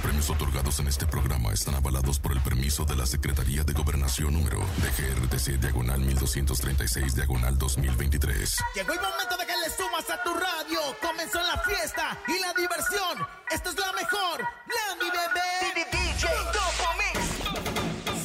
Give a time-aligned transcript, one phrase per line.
[0.00, 4.32] premios otorgados en este programa están avalados por el permiso de la Secretaría de Gobernación
[4.32, 8.56] número de GRTC Diagonal 1236 Diagonal 2023.
[8.74, 10.80] Llegó el momento de que le sumas a tu radio.
[11.02, 13.26] Comenzó la fiesta y la diversión.
[13.50, 14.40] Esto es la mejor.
[14.40, 15.50] Landy Bebé.
[15.74, 16.28] DJ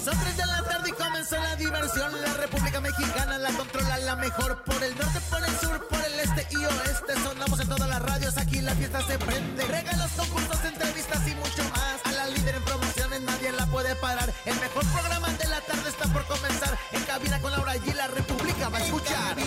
[0.04, 2.21] Son 3 de la tarde y comenzó la diversión.
[2.21, 4.64] La República Mexicana la controla la mejor.
[4.64, 7.14] Por el norte, por el sur, por el este y oeste.
[7.23, 8.38] Sonamos en todas las radios.
[8.38, 9.66] Aquí la fiesta se prende.
[9.68, 11.65] Regalos, concursos, entrevistas y mucho
[14.45, 16.77] El mejor programa de la tarde está por comenzar.
[16.91, 17.94] En cabina con Laura G.
[17.94, 19.38] La República va a escuchar.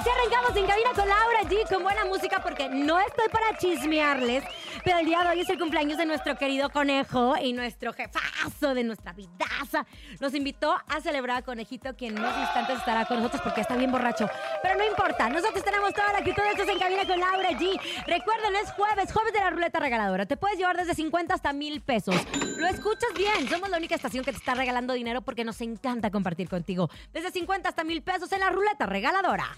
[0.00, 4.42] Así arrancamos en cabina con Laura G con buena música porque no estoy para chismearles,
[4.82, 8.72] pero el día de hoy es el cumpleaños de nuestro querido conejo y nuestro jefazo
[8.72, 9.84] de nuestra vidaza.
[10.18, 13.76] Nos invitó a celebrar a Conejito, que en unos instantes estará con nosotros porque está
[13.76, 14.26] bien borracho.
[14.62, 17.78] Pero no importa, nosotros tenemos toda la actitud de estos en cabina con Laura G.
[18.06, 20.24] Recuerden, es jueves, jueves de la ruleta regaladora.
[20.24, 22.16] Te puedes llevar desde 50 hasta mil pesos.
[22.56, 26.10] Lo escuchas bien, somos la única estación que te está regalando dinero porque nos encanta
[26.10, 26.88] compartir contigo.
[27.12, 29.54] Desde 50 hasta mil pesos en la ruleta regaladora.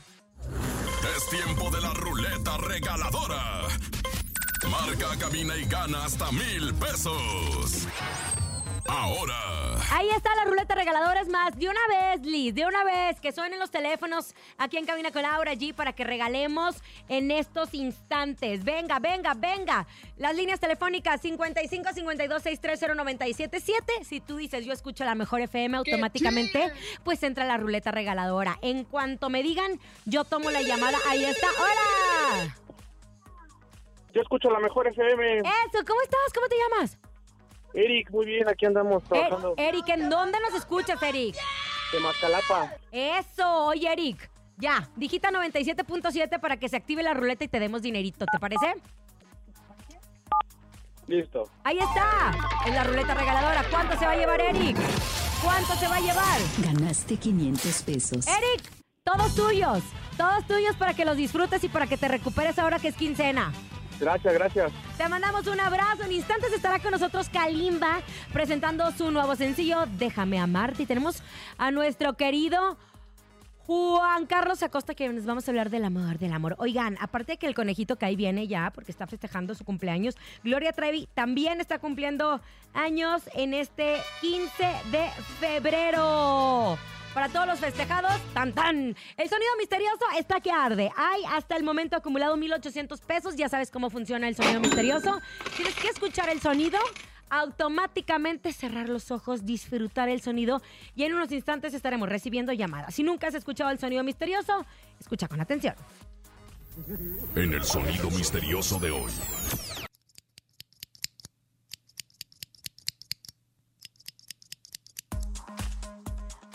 [1.17, 3.69] Es tiempo de la ruleta regaladora.
[4.71, 7.87] Marca, cabina y gana hasta mil pesos.
[8.88, 9.52] Ahora,
[9.94, 11.20] Ahí está la ruleta regaladora.
[11.20, 14.86] Es más, de una vez, Liz, de una vez, que suenen los teléfonos aquí en
[14.86, 18.64] Cabina con Laura G para que regalemos en estos instantes.
[18.64, 19.86] Venga, venga, venga.
[20.16, 24.05] Las líneas telefónicas 55 52 630 977.
[24.05, 26.72] Si tú dices yo escucho la mejor FM automáticamente,
[27.05, 28.59] pues entra la ruleta regaladora.
[28.62, 30.98] En cuanto me digan, yo tomo la llamada.
[31.09, 31.48] Ahí está.
[31.60, 32.56] ¡Hola!
[34.15, 35.38] Yo escucho la mejor FM.
[35.38, 36.32] Eso, ¿cómo estás?
[36.34, 36.98] ¿Cómo te llamas?
[37.75, 41.37] Eric, muy bien, aquí andamos Er- trabajando Eric, ¿en dónde nos escuchas, Eric?
[41.93, 42.72] de Mascalapa.
[42.91, 44.31] Eso, oye, Eric.
[44.56, 48.75] Ya, digita 97.7 para que se active la ruleta y te demos dinerito, ¿te parece?
[51.06, 51.50] Listo.
[51.65, 52.33] Ahí está,
[52.66, 53.65] en la ruleta regaladora.
[53.71, 54.77] ¿Cuánto se va a llevar, Eric?
[55.43, 56.41] ¿Cuánto se va a llevar?
[56.59, 58.27] Ganaste 500 pesos.
[58.27, 58.71] Eric,
[59.04, 59.83] todos tuyos.
[60.16, 63.53] Todos tuyos para que los disfrutes y para que te recuperes ahora que es quincena.
[64.03, 64.73] Gracias, gracias.
[64.99, 66.03] Te mandamos un abrazo.
[66.03, 68.01] En instantes estará con nosotros Kalimba
[68.33, 70.83] presentando su nuevo sencillo, Déjame amarte.
[70.83, 71.23] Y tenemos
[71.57, 72.77] a nuestro querido
[73.67, 76.57] Juan Carlos Acosta que nos vamos a hablar del amor, del amor.
[76.59, 80.17] Oigan, aparte de que el conejito que ahí viene ya, porque está festejando su cumpleaños,
[80.43, 82.41] Gloria Trevi también está cumpliendo
[82.75, 86.77] años en este 15 de febrero.
[87.15, 88.97] Para todos los festejados, tan tan.
[89.17, 90.91] El sonido misterioso está que arde.
[90.97, 93.37] Hay hasta el momento acumulado 1,800 pesos.
[93.37, 95.21] Ya sabes cómo funciona el sonido misterioso.
[95.55, 96.78] Tienes que escuchar el sonido,
[97.28, 100.62] automáticamente cerrar los ojos, disfrutar el sonido
[100.95, 102.95] y en unos instantes estaremos recibiendo llamadas.
[102.95, 104.65] Si nunca has escuchado el sonido misterioso,
[104.99, 105.75] escucha con atención.
[107.37, 109.12] en el sonido misterioso de hoy.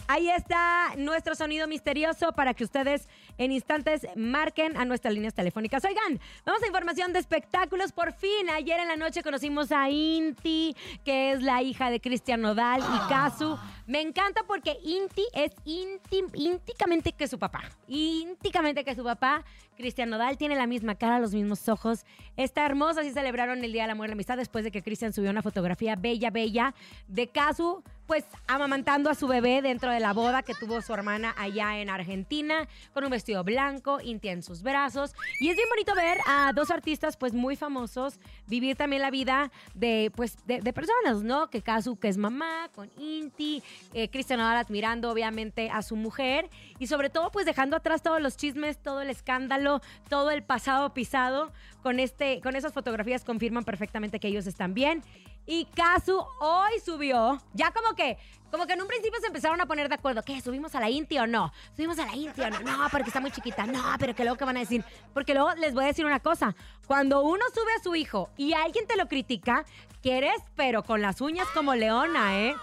[0.10, 5.84] Ahí está nuestro sonido misterioso para que ustedes en instantes marquen a nuestras líneas telefónicas.
[5.84, 7.92] Oigan, vamos a información de espectáculos.
[7.92, 12.40] Por fin, ayer en la noche conocimos a Inti, que es la hija de Cristian
[12.40, 13.58] Nodal y Kazu.
[13.86, 17.64] Me encanta porque Inti es ínticamente que su papá.
[17.90, 19.44] Ínticamente que su papá.
[19.76, 22.06] Cristian Nodal tiene la misma cara, los mismos ojos.
[22.38, 23.02] Está hermosa.
[23.02, 25.42] Así celebraron el Día del Amor y la Amistad después de que Cristian subió una
[25.42, 26.74] fotografía bella, bella
[27.08, 31.36] de Kazu, pues amamantando a su bebé dentro de la boda que tuvo su hermana
[31.38, 35.14] allá en Argentina, con un vestido blanco, Inti en sus brazos.
[35.40, 39.52] Y es bien bonito ver a dos artistas pues muy famosos vivir también la vida
[39.74, 41.50] de pues de, de personas, ¿no?
[41.50, 43.62] Que Kazu que es mamá, con Inti,
[43.94, 46.50] eh, Cristian Nodal admirando obviamente a su mujer
[46.80, 50.94] y sobre todo pues dejando atrás todos los chismes, todo el escándalo, todo el pasado
[50.94, 51.52] pisado
[51.84, 55.04] con este con esas fotografías confirman perfectamente que ellos están bien.
[55.50, 58.18] Y Kazu hoy subió, ya como que,
[58.52, 60.42] como que en un principio se empezaron a poner de acuerdo, ¿qué?
[60.42, 61.54] ¿Subimos a la Inti o no?
[61.74, 62.60] ¿Subimos a la Inti o no?
[62.60, 64.84] No, porque está muy chiquita, no, pero que luego qué van a decir.
[65.14, 66.54] Porque luego les voy a decir una cosa,
[66.86, 69.64] cuando uno sube a su hijo y alguien te lo critica,
[70.02, 72.56] quieres, pero con las uñas como leona, ¿eh?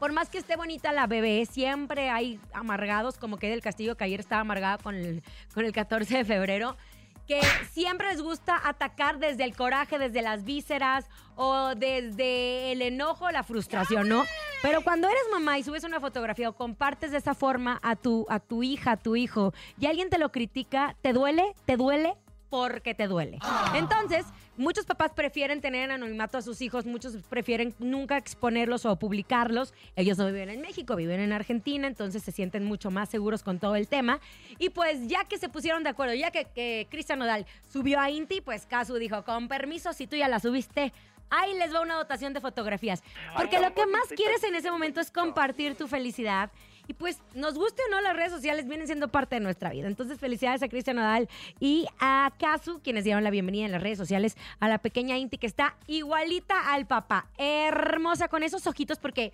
[0.00, 4.04] Por más que esté bonita la bebé, siempre hay amargados, como que del Castillo, que
[4.04, 5.22] ayer estaba amargada con
[5.54, 6.76] con el 14 de febrero.
[7.26, 7.40] Que
[7.72, 13.42] siempre les gusta atacar desde el coraje, desde las vísceras o desde el enojo, la
[13.42, 14.24] frustración, ¿no?
[14.62, 18.26] Pero cuando eres mamá y subes una fotografía o compartes de esa forma a tu,
[18.28, 21.54] a tu hija, a tu hijo, y alguien te lo critica, ¿te duele?
[21.66, 22.14] ¿Te duele?
[22.48, 23.38] Porque te duele.
[23.74, 24.24] Entonces,
[24.56, 29.74] muchos papás prefieren tener en anonimato a sus hijos, muchos prefieren nunca exponerlos o publicarlos.
[29.96, 33.58] Ellos no viven en México, viven en Argentina, entonces se sienten mucho más seguros con
[33.58, 34.20] todo el tema.
[34.58, 38.10] Y pues ya que se pusieron de acuerdo, ya que, que Cristian Nodal subió a
[38.10, 40.92] Inti, pues Casu dijo, con permiso, si tú ya la subiste,
[41.30, 43.02] ahí les va una dotación de fotografías.
[43.36, 46.50] Porque lo que más quieres en ese momento es compartir tu felicidad.
[46.88, 49.86] Y pues, nos guste o no, las redes sociales vienen siendo parte de nuestra vida.
[49.86, 51.28] Entonces, felicidades a Cristian Nodal
[51.60, 55.38] y a Casu, quienes dieron la bienvenida en las redes sociales a la pequeña Inti,
[55.38, 57.26] que está igualita al papá.
[57.38, 59.32] Hermosa, con esos ojitos, porque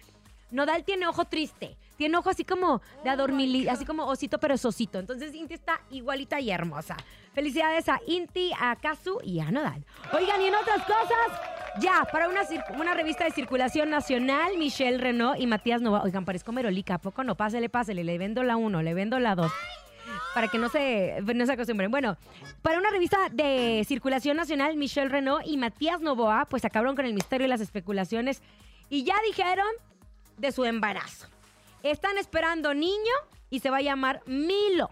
[0.50, 1.76] Nodal tiene ojo triste.
[1.96, 4.98] Tiene ojo así como de adormili, así como osito perezosito.
[4.98, 6.96] Entonces Inti está igualita y hermosa.
[7.32, 9.84] Felicidades a Inti, a Kazu y a Nodal.
[10.12, 11.40] Oigan, y en otras cosas,
[11.80, 12.42] ya, para una,
[12.78, 16.02] una revista de circulación nacional, Michelle Renault y Matías Nova.
[16.02, 17.36] Oigan, parezco Merolica, ¿a poco no?
[17.36, 19.52] Pásele, pásele, le vendo la uno, le vendo la dos.
[20.34, 21.90] Para que no se, no se acostumbren.
[21.90, 22.16] Bueno,
[22.62, 27.14] para una revista de circulación nacional, Michelle Renault y Matías Novoa, pues acabaron con el
[27.14, 28.42] misterio y las especulaciones
[28.88, 29.69] y ya dijeron
[30.36, 31.28] de su embarazo.
[31.82, 33.12] Están esperando niño
[33.50, 34.90] y se va a llamar Milo.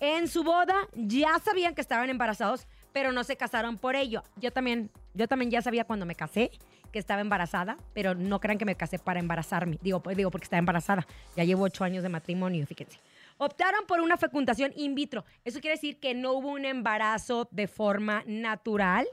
[0.00, 4.22] En su boda ya sabían que estaban embarazados, pero no se casaron por ello.
[4.36, 6.50] Yo también, yo también ya sabía cuando me casé
[6.92, 9.78] que estaba embarazada, pero no crean que me casé para embarazarme.
[9.82, 11.06] Digo, pues, digo porque estaba embarazada.
[11.36, 12.98] Ya llevo ocho años de matrimonio, fíjense.
[13.38, 15.24] Optaron por una fecundación in vitro.
[15.44, 19.06] Eso quiere decir que no hubo un embarazo de forma natural.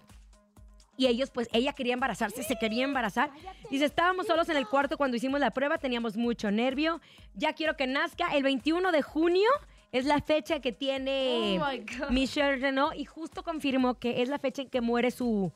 [0.95, 3.31] Y ellos, pues, ella quería embarazarse, se quería embarazar.
[3.71, 7.01] Dice, estábamos solos en el cuarto cuando hicimos la prueba, teníamos mucho nervio.
[7.33, 8.35] Ya quiero que nazca.
[8.35, 9.49] El 21 de junio
[9.91, 12.11] es la fecha que tiene Oh.
[12.11, 15.51] Michelle Renault y justo confirmó que es la fecha en que muere su,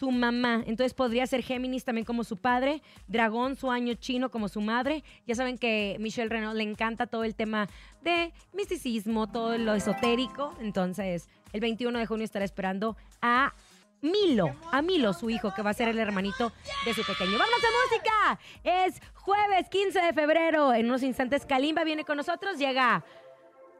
[0.00, 0.64] su mamá.
[0.66, 5.04] Entonces podría ser Géminis también como su padre, Dragón, su año chino como su madre.
[5.26, 7.68] Ya saben que Michelle Renault le encanta todo el tema
[8.00, 10.54] de misticismo, todo lo esotérico.
[10.60, 13.52] Entonces, el 21 de junio estará esperando a
[14.00, 16.50] Milo, a Milo, su hijo, que va a ser el hermanito
[16.86, 17.32] de su pequeño.
[17.32, 18.40] ¡Vámonos a música!
[18.64, 20.72] Es jueves 15 de febrero.
[20.72, 22.56] En unos instantes, Kalimba viene con nosotros.
[22.56, 23.04] Llega,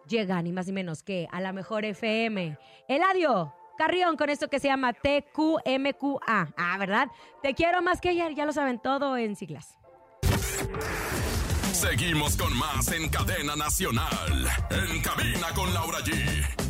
[0.07, 2.59] llega ni más ni menos que a la mejor FM.
[2.89, 6.55] Eladio Carrión con esto que se llama TQMQA.
[6.57, 7.09] Ah, ¿verdad?
[7.43, 8.35] Te quiero más que ayer.
[8.35, 9.77] Ya lo saben todo en siglas.
[11.73, 14.47] Seguimos con más en cadena nacional.
[14.71, 16.70] En cabina con Laura G.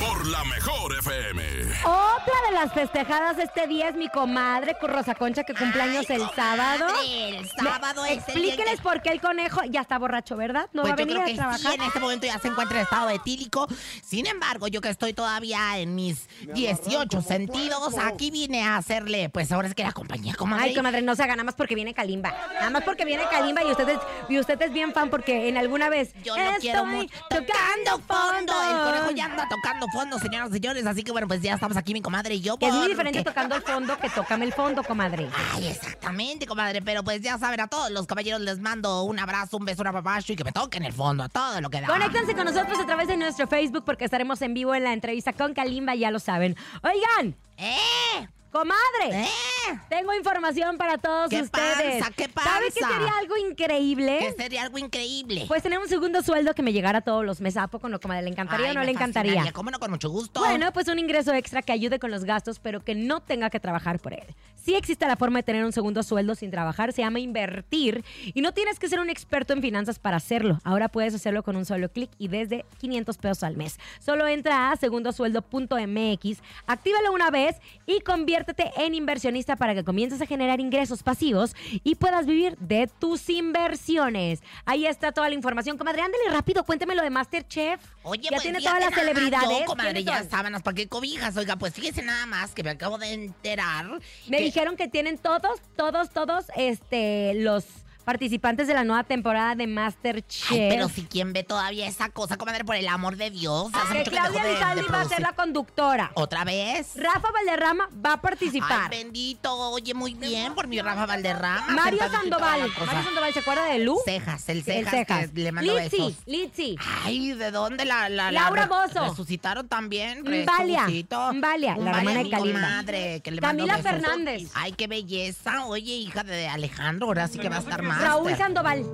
[0.00, 1.42] Por la mejor FM.
[1.84, 6.16] Otra de las festejadas este día es mi comadre con Rosa Concha que cumpleaños Ay,
[6.16, 6.86] el sábado.
[7.06, 10.68] El sábado Me- es el Explíqueles que- por qué el conejo ya está borracho, ¿verdad?
[10.74, 11.74] No Pues va a yo venir creo a que sí, trabajar.
[11.74, 13.66] en este momento ya se encuentra en estado etílico.
[14.04, 19.50] Sin embargo, yo que estoy todavía en mis 18 sentidos, aquí vine a hacerle, pues
[19.50, 20.64] ahora es que la compañía, comadre.
[20.64, 22.34] Ay, comadre, no se haga nada más porque viene Kalimba.
[22.54, 23.98] Nada más porque viene Kalimba y usted es,
[24.28, 26.12] y usted es bien fan porque en alguna vez.
[26.22, 27.14] Yo no quiero estoy mucho.
[27.30, 28.52] Tocando fondo.
[28.70, 30.86] El conejo ya anda tocando fondo, señoras y señores.
[30.86, 32.56] Así que bueno, pues ya estamos aquí, mi comadre y yo.
[32.56, 35.28] Que es muy diferente tocando el fondo que tócame el fondo, comadre.
[35.52, 36.82] Ay, exactamente, comadre.
[36.82, 39.88] Pero pues ya saben, a todos los caballeros les mando un abrazo, un beso, un
[39.88, 41.86] apapacho y que me toquen el fondo, a todo lo que da.
[41.86, 45.32] Conéctense con nosotros a través de nuestro Facebook porque estaremos en vivo en la entrevista
[45.32, 46.56] con Kalimba, ya lo saben.
[46.82, 48.28] Oigan, ¡Eh!
[48.56, 49.24] Comadre.
[49.24, 49.78] ¡Eh!
[49.88, 52.00] Tengo información para todos ¿Qué ustedes.
[52.00, 52.12] pasa?
[52.16, 52.94] ¿Qué ¿Sabe qué pasa?
[52.98, 54.18] sería algo increíble?
[54.18, 55.44] Que sería algo increíble.
[55.46, 57.58] Pues tener un segundo sueldo que me llegara todos los meses.
[57.58, 58.22] ¿A poco no, comadre?
[58.22, 59.32] ¿Le encantaría Ay, o no le encantaría?
[59.32, 59.52] fascinaría.
[59.52, 59.78] ¿Cómo no?
[59.78, 60.40] Con mucho gusto.
[60.40, 63.60] Bueno, pues un ingreso extra que ayude con los gastos, pero que no tenga que
[63.60, 64.24] trabajar por él.
[64.54, 68.40] Sí existe la forma de tener un segundo sueldo sin trabajar, se llama invertir y
[68.40, 70.58] no tienes que ser un experto en finanzas para hacerlo.
[70.64, 73.78] Ahora puedes hacerlo con un solo clic y desde 500 pesos al mes.
[74.00, 78.00] Solo entra a segundosueldo.mx, actívalo una vez y
[78.46, 83.28] conviértete en inversionista para que comiences a generar ingresos pasivos y puedas vivir de tus
[83.28, 84.40] inversiones.
[84.64, 85.76] Ahí está toda la información.
[85.76, 87.80] Comadre, ándale rápido, cuénteme lo de Masterchef.
[88.04, 89.60] Oye, ya pues tiene todas las celebridades.
[89.60, 91.36] Yo, comadre, ¿Quiénes ya sábanas, ¿para qué cobijas?
[91.36, 93.86] Oiga, pues fíjese nada más que me acabo de enterar.
[94.28, 97.64] Me que- dijeron que tienen todos, todos, todos, este, los
[98.06, 100.52] participantes de la nueva temporada de Masterchef.
[100.52, 103.66] Ay, pero si quién ve todavía esa cosa, comadre, por el amor de Dios.
[103.74, 106.12] Hace que mucho que Claudia de- Lizaldi de va a ser la conductora.
[106.14, 106.92] ¿Otra vez?
[106.94, 108.90] Rafa Valderrama va a participar.
[108.92, 109.52] Ay, bendito.
[109.70, 111.66] Oye, muy bien por mi Rafa Valderrama.
[111.72, 112.60] Mario Sandoval.
[112.70, 113.98] Mario Sandoval, ¿se acuerda de Lu?
[114.04, 115.30] Cejas, el El cejas, Cejas.
[115.32, 116.14] que le mando Litzy, besos.
[116.26, 116.76] Litzy.
[117.04, 119.08] Ay, ¿de dónde la, la, la Laura Bozzo.
[119.10, 120.24] Resucitaron también.
[120.24, 121.32] Resucitó.
[121.34, 123.90] Mbalia, la hermana de comadre, que le mando Camila besos.
[123.90, 124.50] Fernández.
[124.54, 125.66] Ay, qué belleza.
[125.66, 127.95] Oye, hija de Alejandro, ahora sí que va a estar más.
[128.00, 128.86] Raúl Sandoval.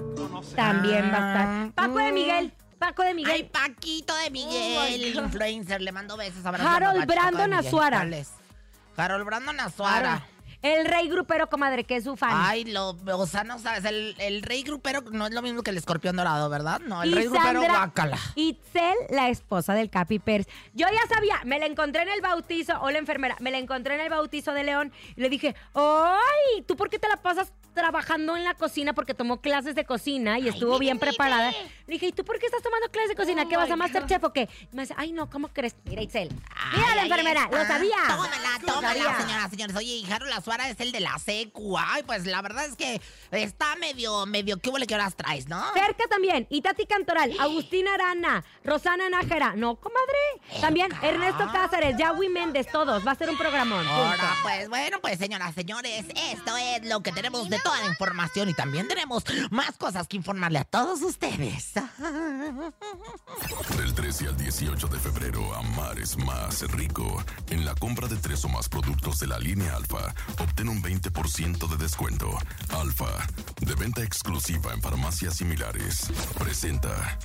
[0.57, 1.73] También va a Ah, estar.
[1.75, 2.13] Paco de.
[2.13, 2.53] Miguel.
[2.79, 3.47] Paco de Ay, Miguel.
[3.47, 5.25] Paquito de Oh, Miguel, el God.
[5.25, 6.45] influencer, le mando besos.
[6.45, 7.53] Harold Brandon.
[7.55, 8.07] Azuara.
[8.97, 10.27] Harold Brandon Azuara.
[10.63, 12.31] El rey grupero, comadre, que es su fan.
[12.35, 15.71] Ay, lo, o sea, no sabes, el, el rey grupero no es lo mismo que
[15.71, 16.81] el escorpión dorado, ¿verdad?
[16.81, 18.19] No, el Y rey grupero, Sandra guácala.
[18.37, 20.47] Itzel, la esposa del Capi Pérez.
[20.75, 23.95] Yo ya sabía, me la encontré en el bautizo, o la enfermera, me la encontré
[23.97, 26.63] en el bautizo de León y le dije, ¡ay!
[26.67, 28.93] ¿Tú por qué te la pasas trabajando en la cocina?
[28.93, 31.51] Porque tomó clases de cocina y estuvo bien preparada.
[31.87, 33.43] Le dije, ¿y tú por qué estás tomando clases de cocina?
[33.45, 34.49] Oh ¿Qué vas a my Masterchef o qué?
[34.73, 35.29] Y me dice, ¡ay, no!
[35.29, 35.75] ¿Cómo crees?
[35.85, 36.29] Mira, Itzel.
[36.55, 37.97] Ay, Mira la enfermera, lo sabía.
[38.09, 39.21] Tómala, Lo tómala, sabía.
[39.21, 39.77] señoras, señores.
[39.77, 41.79] Oye, y Harold Azuara es el de la secu.
[41.79, 45.63] Ay, pues la verdad es que está medio, medio, ¿qué huele que horas traes, no?
[45.73, 49.55] Cerca también, Itati Cantoral, Agustina Arana, Rosana Nájera.
[49.57, 50.61] No, comadre.
[50.61, 53.07] También Ernesto Cáceres, Yahweh Méndez, todos.
[53.07, 53.87] Va a ser un programón.
[53.87, 58.51] Ahora, pues bueno, pues señoras, señores, esto es lo que tenemos de toda la información
[58.51, 61.73] y también tenemos más cosas que informarle a todos ustedes.
[63.79, 67.25] Del 13 al 18 de febrero, Amar es más rico.
[67.49, 71.69] En la compra de tres o más productos de la línea Alfa, obtén un 20%
[71.69, 72.29] de descuento.
[72.75, 73.27] Alfa,
[73.61, 76.11] de venta exclusiva en farmacias similares.
[76.39, 77.19] Presenta.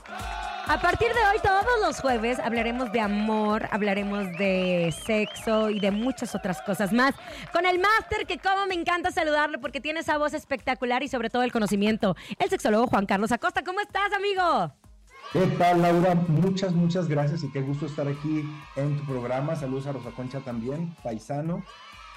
[0.67, 5.91] A partir de hoy, todos los jueves, hablaremos de amor, hablaremos de sexo y de
[5.91, 7.15] muchas otras cosas más.
[7.53, 11.29] Con el máster, que como me encanta saludarlo porque tiene esa voz espectacular y sobre
[11.29, 12.15] todo el conocimiento.
[12.37, 13.63] El sexólogo Juan Carlos Acosta.
[13.63, 14.73] ¿Cómo estás, amigo?
[15.33, 16.15] ¿Qué tal, Laura?
[16.15, 19.55] Muchas, muchas gracias y qué gusto estar aquí en tu programa.
[19.55, 21.63] Saludos a Rosa Concha también, paisano.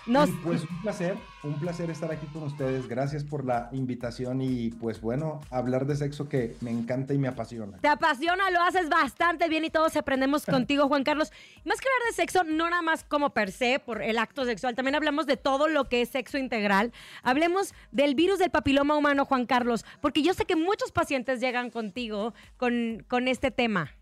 [0.06, 2.88] Y pues un placer, un placer estar aquí con ustedes.
[2.88, 7.28] Gracias por la invitación y pues bueno, hablar de sexo que me encanta y me
[7.28, 7.78] apasiona.
[7.78, 11.30] Te apasiona, lo haces bastante bien y todos aprendemos contigo, Juan Carlos.
[11.64, 14.74] Más que hablar de sexo, no nada más como per se, por el acto sexual,
[14.74, 16.92] también hablamos de todo lo que es sexo integral.
[17.22, 21.70] Hablemos del virus del papiloma humano, Juan Carlos, porque yo sé que muchos pacientes llegan
[21.70, 23.92] contigo con, con este tema.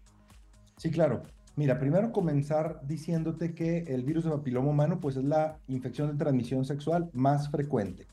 [0.76, 1.22] Sí, claro.
[1.58, 6.16] Mira, primero comenzar diciéndote que el virus de papiloma humano pues es la infección de
[6.16, 8.06] transmisión sexual más frecuente.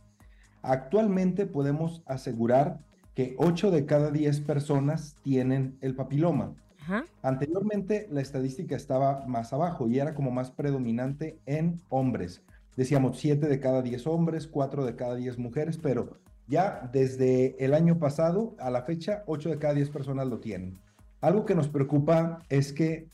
[0.63, 2.79] Actualmente podemos asegurar
[3.13, 6.55] que 8 de cada 10 personas tienen el papiloma.
[6.81, 7.05] Ajá.
[7.21, 12.41] Anteriormente la estadística estaba más abajo y era como más predominante en hombres.
[12.75, 17.75] Decíamos 7 de cada 10 hombres, 4 de cada 10 mujeres, pero ya desde el
[17.75, 20.79] año pasado a la fecha 8 de cada 10 personas lo tienen.
[21.21, 23.07] Algo que nos preocupa es que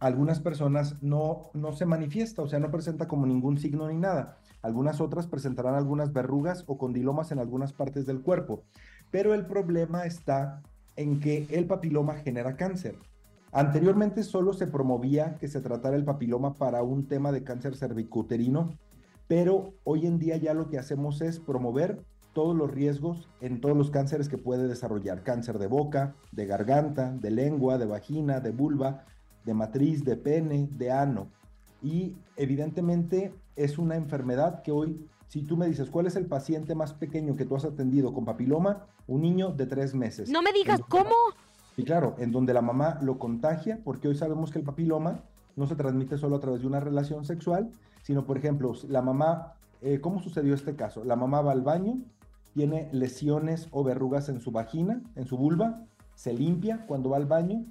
[0.00, 4.38] algunas personas no, no se manifiesta, o sea, no presenta como ningún signo ni nada.
[4.62, 8.62] Algunas otras presentarán algunas verrugas o condilomas en algunas partes del cuerpo.
[9.10, 10.62] Pero el problema está
[10.96, 12.96] en que el papiloma genera cáncer.
[13.52, 18.70] Anteriormente solo se promovía que se tratara el papiloma para un tema de cáncer cervicuterino,
[19.26, 23.76] pero hoy en día ya lo que hacemos es promover todos los riesgos en todos
[23.76, 25.22] los cánceres que puede desarrollar.
[25.22, 29.04] Cáncer de boca, de garganta, de lengua, de vagina, de vulva,
[29.48, 31.28] de matriz, de pene, de ano.
[31.82, 36.74] Y evidentemente es una enfermedad que hoy, si tú me dices, ¿cuál es el paciente
[36.74, 38.86] más pequeño que tú has atendido con papiloma?
[39.06, 40.28] Un niño de tres meses.
[40.28, 41.14] No me digas cómo.
[41.78, 45.22] y claro, en donde la mamá lo contagia, porque hoy sabemos que el papiloma
[45.56, 47.70] no se transmite solo a través de una relación sexual,
[48.02, 51.04] sino, por ejemplo, la mamá, eh, ¿cómo sucedió este caso?
[51.04, 52.02] La mamá va al baño,
[52.52, 57.26] tiene lesiones o verrugas en su vagina, en su vulva, se limpia cuando va al
[57.26, 57.64] baño,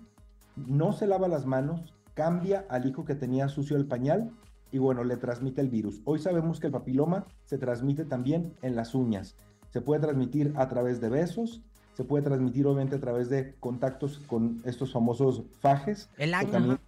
[0.65, 4.31] no se lava las manos, cambia al hijo que tenía sucio el pañal
[4.71, 6.01] y bueno, le transmite el virus.
[6.03, 9.35] Hoy sabemos que el papiloma se transmite también en las uñas.
[9.69, 11.61] Se puede transmitir a través de besos,
[11.93, 16.09] se puede transmitir obviamente a través de contactos con estos famosos fajes.
[16.17, 16.33] El,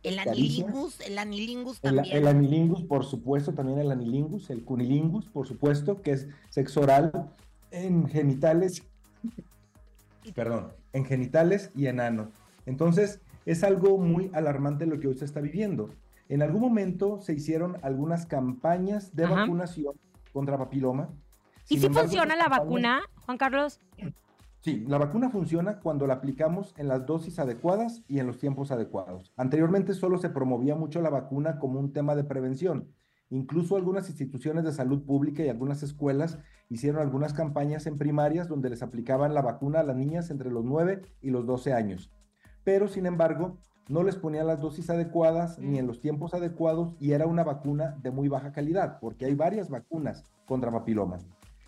[0.04, 2.18] el anilingus, el anilingus El, también.
[2.18, 7.32] el anilingus, por supuesto, también el anilingus, el cunilingus, por supuesto, que es sexo oral
[7.72, 8.84] en genitales,
[10.36, 12.30] perdón, en genitales y en ano.
[12.66, 15.90] Entonces, es algo muy alarmante lo que hoy se está viviendo.
[16.28, 19.36] En algún momento se hicieron algunas campañas de Ajá.
[19.36, 19.96] vacunación
[20.32, 21.10] contra papiloma.
[21.68, 23.80] ¿Y si embargo, funciona la vacuna, Juan Carlos?
[24.62, 28.72] Sí, la vacuna funciona cuando la aplicamos en las dosis adecuadas y en los tiempos
[28.72, 29.32] adecuados.
[29.38, 32.90] Anteriormente solo se promovía mucho la vacuna como un tema de prevención.
[33.30, 38.70] Incluso algunas instituciones de salud pública y algunas escuelas hicieron algunas campañas en primarias donde
[38.70, 42.12] les aplicaban la vacuna a las niñas entre los 9 y los 12 años.
[42.72, 43.58] Pero, sin embargo,
[43.88, 47.98] no les ponían las dosis adecuadas ni en los tiempos adecuados y era una vacuna
[48.04, 51.18] de muy baja calidad, porque hay varias vacunas contra papiloma.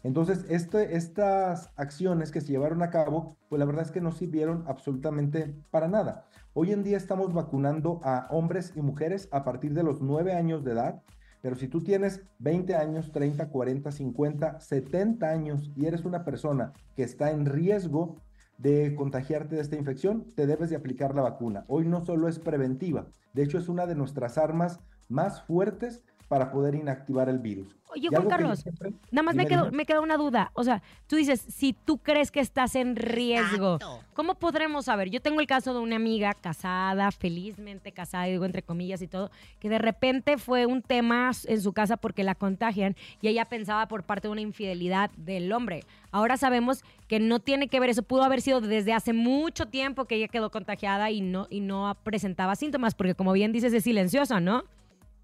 [0.03, 4.11] Entonces, este, estas acciones que se llevaron a cabo, pues la verdad es que no
[4.11, 6.27] sirvieron absolutamente para nada.
[6.53, 10.63] Hoy en día estamos vacunando a hombres y mujeres a partir de los 9 años
[10.63, 11.01] de edad,
[11.41, 16.73] pero si tú tienes 20 años, 30, 40, 50, 70 años y eres una persona
[16.95, 18.17] que está en riesgo
[18.61, 21.65] de contagiarte de esta infección, te debes de aplicar la vacuna.
[21.67, 26.49] Hoy no solo es preventiva, de hecho es una de nuestras armas más fuertes para
[26.49, 27.75] poder inactivar el virus.
[27.93, 30.49] Oye, Juan Carlos, siempre- nada más me quedó, me queda una duda.
[30.53, 33.99] O sea, tú dices, si tú crees que estás en riesgo, Exacto.
[34.13, 35.09] ¿cómo podremos saber?
[35.09, 39.29] Yo tengo el caso de una amiga casada, felizmente casada, digo entre comillas y todo,
[39.59, 43.89] que de repente fue un tema en su casa porque la contagian y ella pensaba
[43.89, 45.83] por parte de una infidelidad del hombre.
[46.11, 50.05] Ahora sabemos que no tiene que ver, eso pudo haber sido desde hace mucho tiempo
[50.05, 53.83] que ella quedó contagiada y no, y no presentaba síntomas, porque como bien dices, es
[53.83, 54.63] silenciosa, ¿no?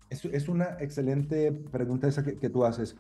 [0.10, 2.96] Es, es una excelente pregunta esa que, que tú haces,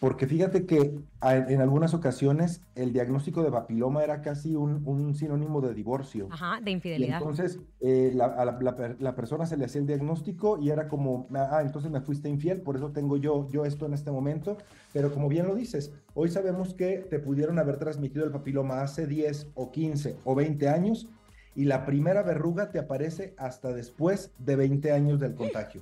[0.00, 5.62] porque fíjate que en algunas ocasiones el diagnóstico de papiloma era casi un, un sinónimo
[5.62, 6.28] de divorcio.
[6.30, 7.18] Ajá, de Y infidelidad.
[7.18, 10.68] entonces eh, la, a la, la per- la persona se le hacía el diagnóstico y
[10.70, 14.10] era como, ah, entonces me fuiste infiel, por eso tengo yo, yo esto en este
[14.10, 14.58] momento.
[14.92, 19.06] Pero como bien lo dices, hoy sabemos que te pudieron haber transmitido el papiloma hace
[19.06, 21.08] 10 o 15 o 20 años
[21.54, 25.80] y la primera verruga te aparece hasta después de 20 años del contagio.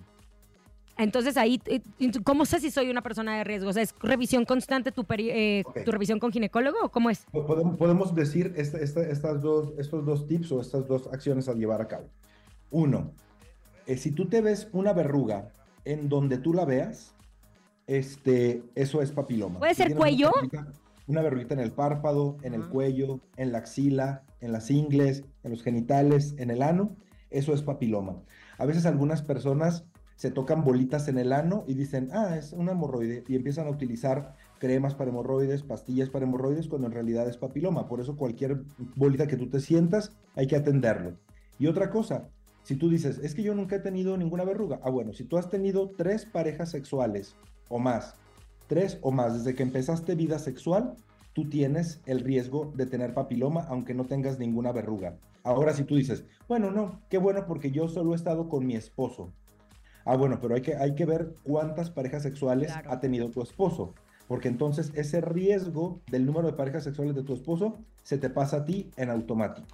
[1.02, 1.80] Entonces ahí, eh,
[2.24, 3.70] ¿cómo sé si soy una persona de riesgo?
[3.70, 5.84] O sea, ¿es revisión constante tu, eh, Ok.
[5.84, 7.26] tu revisión con ginecólogo o cómo es?
[7.32, 11.48] Po- Podemos, podemos decir esta- esta- estas dos, estos dos tips o estas dos acciones
[11.48, 12.04] a llevar a cabo.
[12.70, 13.12] Uno,
[13.86, 15.48] eh, si tú te ves una verruga
[15.84, 17.14] en donde tú la veas,
[17.86, 19.58] este, eso es papiloma.
[19.58, 20.28] ¿Puede ser cuello?
[20.30, 20.72] Una verruguita,
[21.08, 22.68] una verruguita en el párpado, en el Ah.
[22.70, 26.96] cuello, en la axila, en las ingles, en los genitales, en el ano,
[27.30, 28.22] eso es papiloma.
[28.58, 29.84] A veces algunas personas
[30.16, 33.70] se tocan bolitas en el ano y dicen, ah, es un hemorroide, y empiezan a
[33.70, 37.88] utilizar cremas para hemorroides, pastillas para hemorroides, cuando en realidad es papiloma.
[37.88, 38.62] Por eso cualquier
[38.96, 41.18] bolita que tú te sientas, hay que atenderlo.
[41.58, 42.28] Y otra cosa,
[42.62, 45.36] si tú dices, es que yo nunca he tenido ninguna verruga, ah, bueno, si tú
[45.36, 47.36] has tenido tres parejas sexuales
[47.68, 48.14] o más,
[48.68, 50.94] tres o más, desde que empezaste vida sexual,
[51.32, 55.18] tú tienes el riesgo de tener papiloma, aunque no tengas ninguna verruga.
[55.44, 58.76] Ahora, si tú dices, bueno, no, qué bueno porque yo solo he estado con mi
[58.76, 59.32] esposo.
[60.04, 62.90] Ah, bueno, pero hay que, hay que ver cuántas parejas sexuales Claro.
[62.92, 63.94] ha tenido tu esposo.
[64.28, 68.58] Porque entonces ese riesgo del número de parejas sexuales de tu esposo se te pasa
[68.58, 69.66] a ti en automático.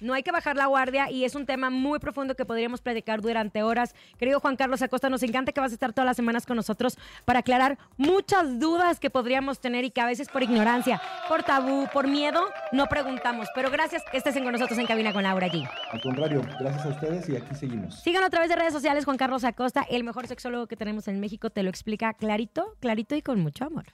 [0.00, 3.20] No hay que bajar la guardia y es un tema muy profundo que podríamos platicar
[3.20, 3.94] durante horas.
[4.18, 6.98] Querido Juan Carlos Acosta, nos encanta que vas a estar todas las semanas con nosotros
[7.24, 11.86] para aclarar muchas dudas que podríamos tener y que a veces por ignorancia, por tabú,
[11.92, 13.48] por miedo, no preguntamos.
[13.54, 15.68] Pero gracias que estés con nosotros en Cabina con Laura G.
[15.92, 18.00] Al contrario, gracias a ustedes y aquí seguimos.
[18.00, 21.20] Síganlo a través de redes sociales, Juan Carlos Acosta, el mejor sexólogo que tenemos en
[21.20, 23.84] México, te lo explica clarito, clarito y con mucho amor.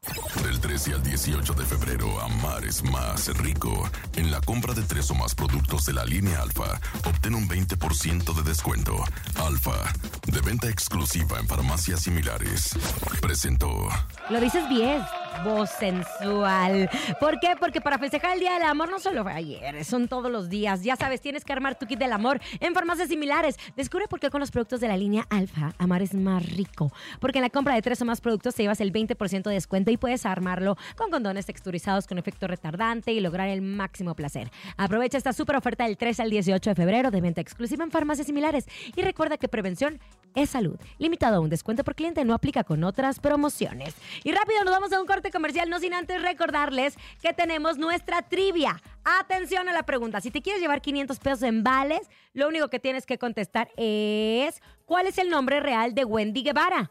[0.44, 3.90] Del 13 al 18 de febrero, Amar es más rico.
[4.14, 6.78] En la compra de tres o más productos de la línea Alfa,
[7.08, 9.02] obtén un 20% de descuento.
[9.40, 9.90] Alfa,
[10.26, 12.76] de venta exclusiva en farmacias similares.
[13.22, 13.88] Presentó.
[14.28, 15.00] Lo dices bien,
[15.42, 16.90] voz sensual.
[17.18, 17.54] ¿Por qué?
[17.58, 20.82] Porque para festejar el Día del Amor no solo fue ayer, son todos los días.
[20.82, 23.56] Ya sabes, tienes que armar tu kit del amor en farmacias similares.
[23.74, 26.92] Descubre por qué con los productos de la línea Alfa, amar es más rico.
[27.20, 29.90] Porque en la compra de tres o más productos te llevas el 20% de descuento
[29.90, 34.50] y puedes armarlo con condones texturizados con efecto retardante y lograr el máximo placer.
[34.76, 38.26] Aprovecha esta super oferta del 3 al 18 de febrero de venta exclusiva en farmacias
[38.26, 38.66] similares.
[38.94, 40.00] Y recuerda que prevención
[40.34, 40.78] es salud.
[40.98, 43.94] Limitado a un descuento por cliente, no aplica con otras promociones.
[44.22, 48.22] Y rápido, nos vamos a un corte comercial, no sin antes recordarles que tenemos nuestra
[48.22, 48.80] trivia.
[49.04, 50.20] Atención a la pregunta.
[50.20, 54.60] Si te quieres llevar 500 pesos en vales, lo único que tienes que contestar es
[54.84, 56.90] ¿cuál es el nombre real de Wendy Guevara?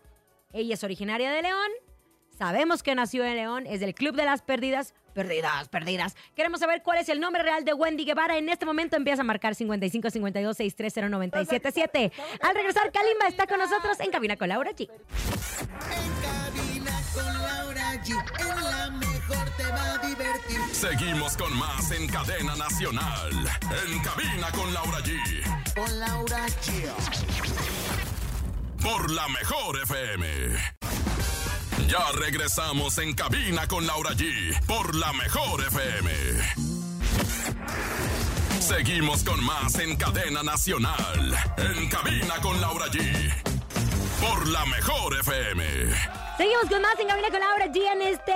[0.53, 1.69] Ella es originaria de León.
[2.37, 4.93] Sabemos que nació en León, es del Club de las Perdidas.
[5.15, 6.13] Perdidas, perdidas.
[6.35, 8.37] Queremos saber cuál es el nombre real de Wendy Guevara.
[8.37, 12.11] En este momento empieza a marcar 55 52 630 977.
[12.41, 14.89] Al regresar, Kalimba está con nosotros en Cabina con Laura G.
[14.89, 18.11] En cabina con Laura G.
[18.41, 20.59] En la mejor te va a divertir.
[20.73, 23.31] Seguimos con más en cadena nacional.
[23.87, 25.73] En cabina con Laura G.
[25.75, 26.91] Con Laura G.
[28.83, 30.75] Por la mejor FM.
[31.87, 34.59] Ya regresamos en cabina con Laura G.
[34.65, 36.11] Por la mejor FM.
[38.59, 41.35] Seguimos con más en cadena nacional.
[41.57, 43.54] En cabina con Laura G.
[44.21, 45.63] Por la mejor FM.
[46.37, 48.33] Seguimos con más en Cabina con Laura G en este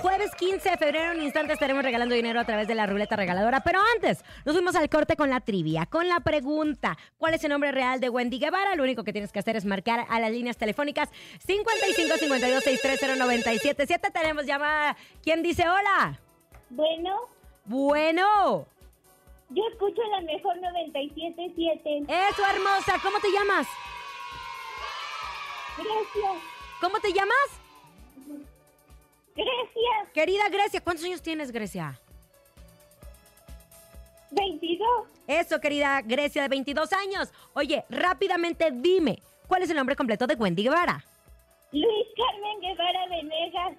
[0.00, 1.12] jueves 15 de febrero.
[1.12, 3.60] En un instante estaremos regalando dinero a través de la ruleta regaladora.
[3.60, 7.50] Pero antes, nos fuimos al corte con la trivia, con la pregunta: ¿Cuál es el
[7.50, 8.74] nombre real de Wendy Guevara?
[8.76, 11.08] Lo único que tienes que hacer es marcar a las líneas telefónicas
[11.46, 14.10] 55 52 630 977.
[14.10, 14.96] Tenemos llamada.
[15.22, 16.18] ¿Quién dice hola?
[16.70, 17.16] Bueno,
[17.64, 18.66] Bueno,
[19.50, 22.04] yo escucho la mejor 97.7.
[22.08, 22.94] eso hermosa.
[23.02, 23.66] ¿Cómo te llamas?
[25.82, 26.42] Gracias,
[26.80, 27.36] ¿Cómo te llamas?
[29.34, 30.12] gracias.
[30.12, 31.98] Querida Grecia, ¿cuántos años tienes, Grecia?
[34.30, 35.08] 22.
[35.26, 37.28] Eso, querida Grecia, de 22 años.
[37.54, 41.04] Oye, rápidamente dime, ¿cuál es el nombre completo de Wendy Guevara?
[41.72, 43.78] Luis Carmen Guevara Venegas.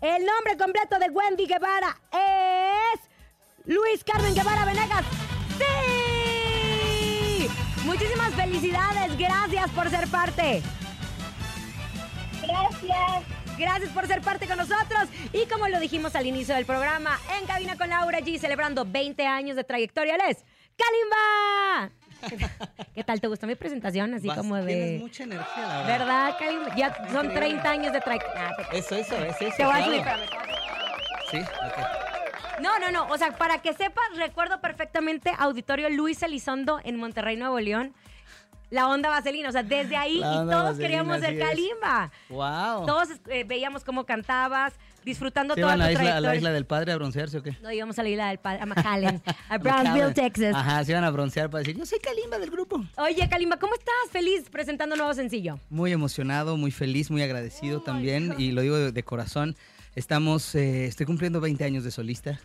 [0.00, 3.00] El nombre completo de Wendy Guevara es
[3.64, 5.04] Luis Carmen Guevara Venegas.
[5.58, 5.93] ¡Sí!
[7.84, 10.62] Muchísimas felicidades, gracias por ser parte.
[12.42, 13.22] Gracias.
[13.58, 15.08] Gracias por ser parte con nosotros.
[15.32, 19.26] Y como lo dijimos al inicio del programa, en Cabina con Laura G, celebrando 20
[19.26, 20.44] años de trayectoria, él es
[20.76, 21.90] Kalimba.
[22.94, 23.20] ¿Qué tal?
[23.20, 24.14] ¿Te gustó mi presentación?
[24.14, 24.66] Así Vas- como de...
[24.66, 25.98] Tienes mucha energía, la verdad.
[25.98, 26.74] ¿Verdad, Kalimba?
[26.76, 28.56] Ya son 30 años de trayectoria.
[28.72, 29.56] Eso, eso, es eso.
[29.56, 29.84] Te voy a claro.
[29.84, 31.44] subir, espérame, te voy a subir.
[31.44, 32.03] Sí, ok.
[32.60, 33.06] No, no, no.
[33.08, 37.94] O sea, para que sepas, recuerdo perfectamente Auditorio Luis Elizondo en Monterrey, Nuevo León.
[38.70, 39.48] La onda vaselina.
[39.48, 41.38] O sea, desde ahí y todos vaselina, queríamos ser.
[41.38, 42.10] Kalimba.
[42.28, 42.86] Wow.
[42.86, 44.72] Todos eh, veíamos cómo cantabas,
[45.04, 47.38] disfrutando ¿Se toda iban tu a la, isla, a la isla del padre a broncearse
[47.38, 47.56] o qué?
[47.62, 50.14] No, íbamos a la isla del padre, a McAllen, a Brownsville.
[50.14, 50.54] Texas.
[50.56, 52.84] Ajá, se iban a broncear para decir, yo soy Kalimba del grupo.
[52.96, 53.94] Oye, Kalimba, ¿cómo estás?
[54.10, 55.60] Feliz presentando un nuevo sencillo.
[55.70, 59.56] Muy emocionado, muy feliz, muy agradecido también, y lo digo de, de corazón.
[59.94, 62.40] Estamos, eh, estoy cumpliendo 20 años de solista,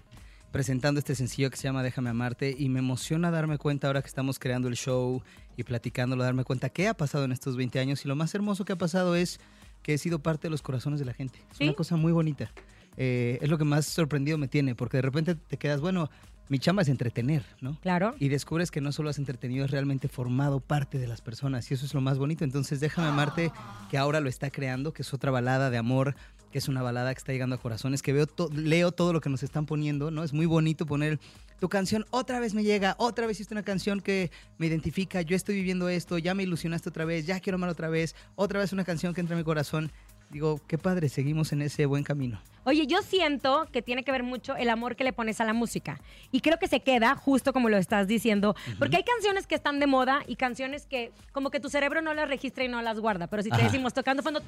[0.51, 4.07] presentando este sencillo que se llama Déjame Amarte, y me emociona darme cuenta ahora que
[4.07, 5.23] estamos creando el show
[5.57, 8.65] y platicándolo, darme cuenta qué ha pasado en estos 20 años, y lo más hermoso
[8.65, 9.39] que ha pasado es
[9.81, 11.39] que he sido parte de los corazones de la gente.
[11.51, 11.63] Es ¿Sí?
[11.63, 12.51] una cosa muy bonita.
[12.97, 16.11] Eh, es lo que más sorprendido me tiene, porque de repente te quedas, bueno,
[16.49, 17.79] mi chamba es entretener, ¿no?
[17.79, 18.15] Claro.
[18.19, 21.69] Y descubres que no solo has entretenido, has realmente formado parte de las personas.
[21.69, 22.43] Y eso es lo más bonito.
[22.43, 23.51] Entonces, déjame amarte,
[23.89, 26.15] que ahora lo está creando, que es otra balada de amor,
[26.51, 29.21] que es una balada que está llegando a corazones, que veo to- leo todo lo
[29.21, 30.23] que nos están poniendo, ¿no?
[30.23, 31.19] Es muy bonito poner
[31.59, 35.35] tu canción, otra vez me llega, otra vez hiciste una canción que me identifica, yo
[35.35, 38.71] estoy viviendo esto, ya me ilusionaste otra vez, ya quiero amar otra vez, otra vez
[38.73, 39.91] una canción que entra en mi corazón.
[40.31, 42.39] Digo, qué padre, seguimos en ese buen camino.
[42.63, 45.53] Oye, yo siento que tiene que ver mucho el amor que le pones a la
[45.53, 45.99] música.
[46.31, 48.55] Y creo que se queda justo como lo estás diciendo.
[48.77, 52.13] Porque hay canciones que están de moda y canciones que como que tu cerebro no
[52.13, 53.25] las registra y no las guarda.
[53.25, 53.63] Pero si te Ajá.
[53.65, 54.43] decimos tocando fondo,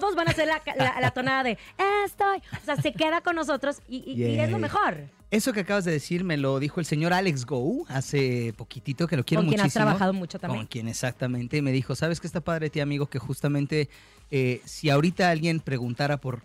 [0.00, 1.58] todos van a hacer la, la- la tonada de
[2.06, 2.38] estoy.
[2.60, 5.04] O sea, se queda con nosotros y, y- y es lo mejor.
[5.30, 9.16] Eso que acabas de decir me lo dijo el señor Alex Go hace poquitito, que
[9.16, 9.82] lo quiero Con quien muchísimo.
[9.82, 10.60] has trabajado mucho también.
[10.60, 11.58] Con quien exactamente.
[11.58, 13.06] Y me dijo, ¿sabes qué está padre ti, amigo?
[13.06, 13.88] Que justamente
[14.30, 16.40] eh, si ahorita alguien preguntara por,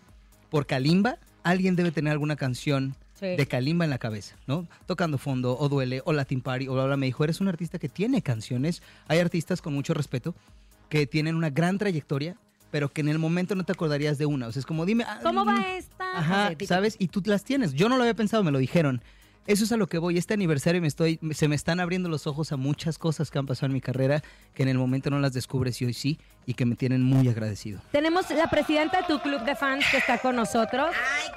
[0.49, 3.25] por Kalimba, alguien debe tener alguna canción Sí.
[3.35, 4.67] de Kalimba en la cabeza, ¿no?
[4.85, 6.97] Tocando fondo, o duele, o Latin Party, o bla, bla.
[6.97, 8.83] Me dijo, eres un artista que tiene canciones.
[9.07, 10.35] Hay artistas con mucho respeto
[10.87, 12.35] que tienen una gran trayectoria,
[12.71, 14.47] pero que en el momento no te acordarías de una.
[14.47, 15.03] O sea, es como, dime...
[15.07, 16.17] ah, ¿Cómo va esta?
[16.17, 16.95] Ajá, ¿sabes?
[16.99, 17.73] Y tú las tienes.
[17.73, 19.01] Yo no lo había pensado, me lo dijeron.
[19.47, 20.17] Eso es a lo que voy.
[20.17, 23.45] Este aniversario me estoy, se me están abriendo los ojos a muchas cosas que han
[23.45, 24.21] pasado en mi carrera
[24.53, 27.29] que en el momento no las descubres y hoy sí y que me tienen muy
[27.29, 27.79] agradecido.
[27.93, 30.87] Tenemos la presidenta de tu club de fans que está con nosotros.
[30.89, 31.29] Ay,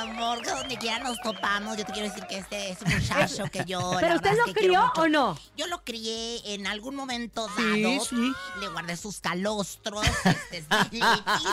[0.00, 1.76] amor, que donde quiera nos topamos.
[1.76, 3.92] Yo te quiero decir que este es un muchacho que yo.
[3.94, 5.38] la ¿Pero usted lo que crió o no?
[5.56, 7.54] Yo lo crié en algún momento dado.
[7.64, 8.32] Sí, sí.
[8.60, 11.00] Le guardé sus calostros, este, sí,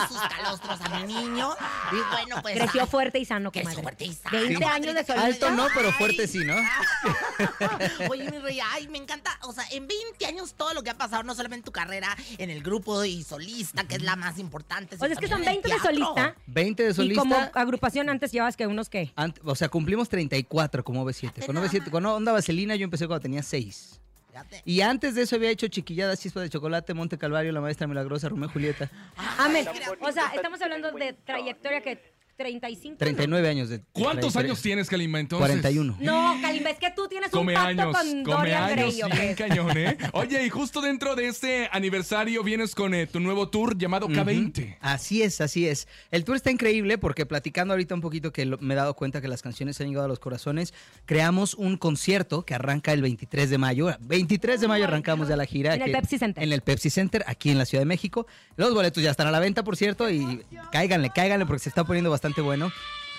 [0.08, 1.54] sus calostros a mi niño.
[1.92, 2.56] Y bueno, pues.
[2.58, 3.82] Creció ay, fuerte y sano, Creció comadre.
[3.82, 4.38] fuerte y sano.
[4.38, 5.26] 20 años de solista.
[5.26, 5.94] Alto no, pero Ay.
[5.94, 6.54] fuerte sí, ¿no?
[8.10, 9.38] Oye, mi rey, ay, me encanta.
[9.42, 12.16] O sea, en 20 años todo lo que ha pasado, no solamente en tu carrera
[12.38, 14.96] en el grupo y solista, que es la más importante.
[14.96, 16.34] O sea, es que son sino también 20 en de solista.
[16.46, 17.20] 20 de Y solista.
[17.20, 19.12] como agrupación antes llevabas que unos que.
[19.16, 21.44] ant- o sea, cumplimos 34 como OV7.
[21.46, 24.00] Con OV7, con Onda Vaselina yo empecé cuando tenía 6.
[24.30, 24.62] Fíjate.
[24.64, 28.28] Y antes de eso había hecho Chiquilladas, Chispa de Chocolate, Monte Calvario, La Maestra Milagrosa,
[28.28, 28.90] Romeo y Julieta.
[29.38, 29.64] Amén.
[29.64, 32.12] tan O sea, estamos hablando de trayectoria que
[32.48, 32.92] 35.
[32.92, 32.98] ¿no?
[32.98, 35.44] 39 años de ¿Cuántos años tienes, Kalimba, entonces?
[35.48, 35.96] 41.
[36.00, 39.02] No, Kalimba, es que tú tienes un pacto años, con come Dorian años, Gray.
[39.02, 39.98] ¿o bien cañón, ¿eh?
[40.12, 44.76] Oye, y justo dentro de este aniversario vienes con eh, tu nuevo tour llamado K20.
[44.80, 45.88] Así es, así es.
[46.12, 49.20] El tour está increíble porque platicando ahorita un poquito que lo- me he dado cuenta
[49.20, 50.72] que las canciones han llegado a los corazones,
[51.06, 53.88] creamos un concierto que arranca el 23 de mayo.
[54.00, 55.74] 23 de mayo arrancamos ya la gira.
[55.74, 56.44] En el Pepsi Center.
[56.44, 58.28] En el Pepsi Center, aquí en la Ciudad de México.
[58.54, 61.82] Los boletos ya están a la venta, por cierto, y cáiganle, cáiganle porque se está
[61.82, 62.70] poniendo bastante bueno.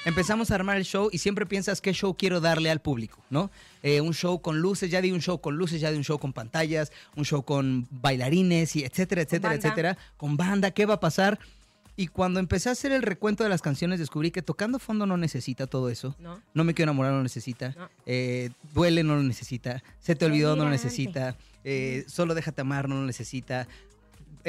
[0.06, 3.52] Empezamos a armar el show y siempre piensas qué show quiero darle al público, ¿no?
[3.84, 6.18] Eh, un show con luces, ya di un show con luces, ya di un show
[6.18, 11.00] con pantallas, un show con bailarines y etcétera, etcétera, etcétera, con banda, ¿qué va a
[11.00, 11.38] pasar?
[11.98, 15.18] Y cuando empecé a hacer el recuento de las canciones, descubrí que tocando fondo no
[15.18, 16.16] necesita todo eso.
[16.18, 16.42] No.
[16.54, 17.76] No me quiero enamorar no necesita.
[17.78, 17.90] No.
[18.06, 19.84] Eh, duele no lo necesita.
[20.00, 21.36] Se te olvidó no lo necesita.
[21.66, 23.68] Eh, solo déjate amar no lo necesita.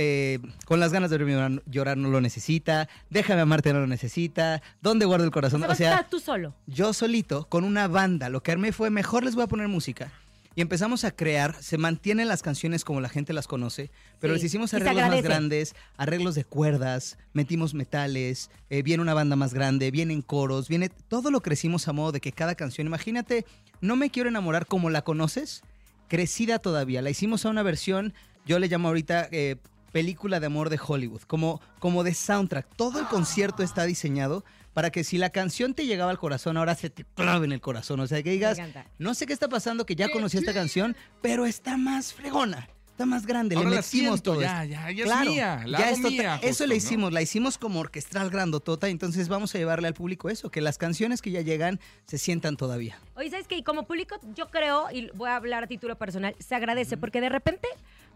[0.03, 2.89] Eh, con las ganas de llorar, llorar no lo necesita.
[3.11, 4.63] Déjame amarte no lo necesita.
[4.81, 5.61] ¿Dónde guardo el O corazón?
[5.61, 6.55] sea, O sea, tú solo.
[6.67, 10.11] yo solito, con una banda, lo que armé fue mejor les voy a poner música.
[10.57, 14.39] y empezamos a crear, se mantienen las canciones como la gente las conoce, pero Sí,
[14.39, 19.55] les hicimos arreglos más grandes, arreglos de cuerdas, metimos metales, eh, viene una banda más
[19.55, 23.47] grande, vienen coros, viene todo lo crecimos a modo de que cada canción, imagínate,
[23.81, 25.63] no me quiero enamorar como la conoces,
[26.09, 28.13] crecida todavía, la hicimos a una versión,
[28.45, 29.57] yo le llamo ahorita eh,
[29.91, 34.91] película de amor de Hollywood, como, como de soundtrack, todo el concierto está diseñado para
[34.91, 38.01] que si la canción te llegaba al corazón, ahora se te clave en el corazón,
[38.01, 38.59] o sea, que digas,
[38.99, 42.69] no sé qué está pasando, que ya conocí esta canción, pero está más fregona.
[42.91, 44.89] Está más grande, Ahora le metimos todo ya, esto.
[44.91, 46.77] es Claro, mía, la ya es mía, Eso le ¿no?
[46.77, 50.77] hicimos, la hicimos como orquestral grandotota, entonces vamos a llevarle al público eso, que las
[50.77, 52.99] canciones que ya llegan se sientan todavía.
[53.15, 53.57] Oye, ¿sabes qué?
[53.57, 57.23] Y como público, yo creo, y voy a hablar a título personal, se agradece porque
[57.23, 57.69] de repente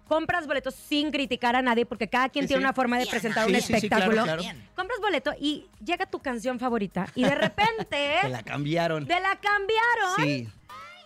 [0.09, 2.65] compras boletos sin criticar a nadie, porque cada quien Sí, tiene sí.
[2.65, 4.23] una forma de presentar sí, un sí, sí, claro, espectáculo.
[4.25, 4.43] claro.
[4.77, 9.07] Compras boleto y llega tu canción favorita y de repente Te la cambiaron.
[9.07, 10.15] te la cambiaron.
[10.19, 10.49] Sí.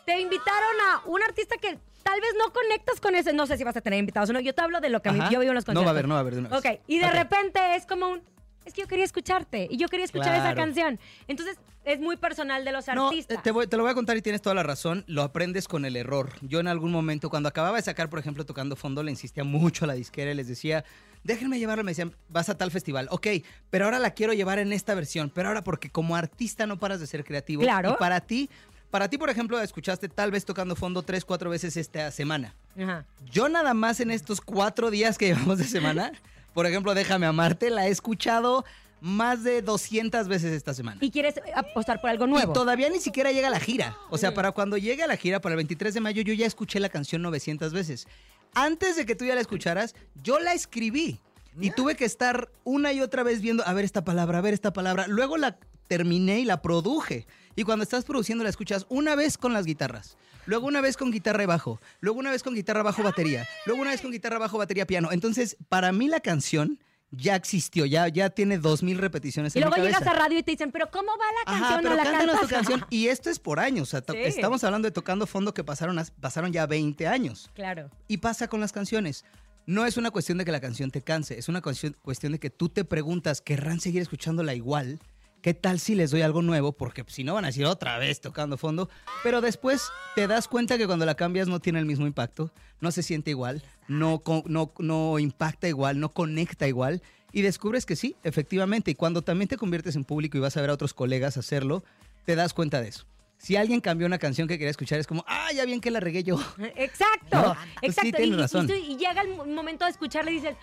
[0.04, 3.32] Te invitaron a un artista que tal vez no conectas con ese.
[3.34, 4.40] No sé si vas a tener invitados o no.
[4.40, 5.84] Yo te hablo de lo que a mí- yo vivo en los No conciertos.
[5.86, 6.58] va a haber, no va a haber de una vez.
[6.58, 8.22] Ok, y de repente es como un.
[8.68, 11.00] Es que yo quería escucharte y yo quería escuchar esa canción.
[11.26, 13.42] Entonces es muy personal de los artistas.
[13.42, 15.04] te, voy- te lo voy a contar y tienes toda la razón.
[15.06, 16.30] Lo aprendes con el error.
[16.42, 19.84] Yo en algún momento, cuando acababa de sacar, por ejemplo, tocando fondo, le insistía mucho
[19.84, 20.84] a la disquera y les decía,
[21.24, 21.82] déjenme llevarla.
[21.82, 23.08] Me decían, vas a tal festival.
[23.10, 23.26] Ok,
[23.70, 25.30] pero ahora la quiero llevar en esta versión.
[25.34, 27.62] Pero ahora porque como artista no paras de ser creativo.
[27.62, 27.92] Claro.
[27.92, 28.50] Y para ti,
[28.90, 32.54] para ti, por ejemplo, escuchaste tal vez tocando fondo tres, cuatro veces esta semana.
[32.78, 33.06] Ajá.
[33.30, 36.12] Yo nada más en estos cuatro días que llevamos de semana,
[36.54, 38.64] por ejemplo, Déjame Amarte, la he escuchado
[39.00, 40.98] más de 200 veces esta semana.
[41.00, 42.50] Y quieres apostar por algo nuevo.
[42.50, 43.96] Y todavía ni siquiera llega la gira.
[44.10, 46.46] O sea, para cuando llegue a la gira, para el 23 de mayo, yo ya
[46.46, 48.06] escuché la canción 900 veces.
[48.54, 51.20] Antes de que tú ya la escucharas, yo la escribí.
[51.60, 54.54] Y tuve que estar una y otra vez viendo, a ver esta palabra, a ver
[54.54, 55.06] esta palabra.
[55.08, 55.58] Luego la
[55.88, 57.26] terminé y la produje.
[57.56, 60.16] Y cuando estás produciendo la escuchas una vez con las guitarras.
[60.48, 61.78] Luego una vez con guitarra y bajo.
[62.00, 63.46] Luego una vez con guitarra, bajo, batería.
[63.66, 65.12] Luego una vez con guitarra, bajo, batería, piano.
[65.12, 66.78] Entonces, para mí la canción
[67.10, 70.38] ya existió, ya, ya tiene dos mil repeticiones y en mi luego llegas a radio
[70.38, 71.80] y te dicen, pero ¿cómo va la Ajá, canción?
[71.82, 72.86] pero no la cántanos tu cantas?" canción.
[72.90, 73.88] Y esto es por años.
[73.88, 74.20] O sea, to- Sí.
[74.24, 77.50] estamos hablando de tocando fondo que pasaron, as- pasaron ya 20 años.
[77.54, 77.90] Claro.
[78.08, 79.24] Y pasa con las canciones.
[79.66, 82.38] No es una cuestión de que la canción te canse, es una cuestión, cuestión de
[82.38, 84.98] que tú te preguntas, ¿querrán seguir escuchándola igual?
[85.42, 86.72] ¿Qué tal si les doy algo nuevo?
[86.72, 88.88] Porque si no van a decir otra vez tocando fondo.
[89.22, 89.82] Pero después
[90.14, 93.30] te das cuenta que cuando la cambias no tiene el mismo impacto, no se siente
[93.30, 97.02] igual, no, no, no impacta igual, no conecta igual.
[97.32, 98.90] Y descubres que sí, efectivamente.
[98.90, 101.84] Y cuando también te conviertes en público y vas a ver a otros colegas hacerlo,
[102.24, 103.06] te das cuenta de eso.
[103.36, 106.00] Si alguien cambió una canción que quería escuchar, es como, ah, ya bien que la
[106.00, 106.40] regué yo.
[106.74, 108.74] Exacto, No, pues sí, exacto.
[108.74, 110.56] y, y- llega el mo- momento de escucharle y dices,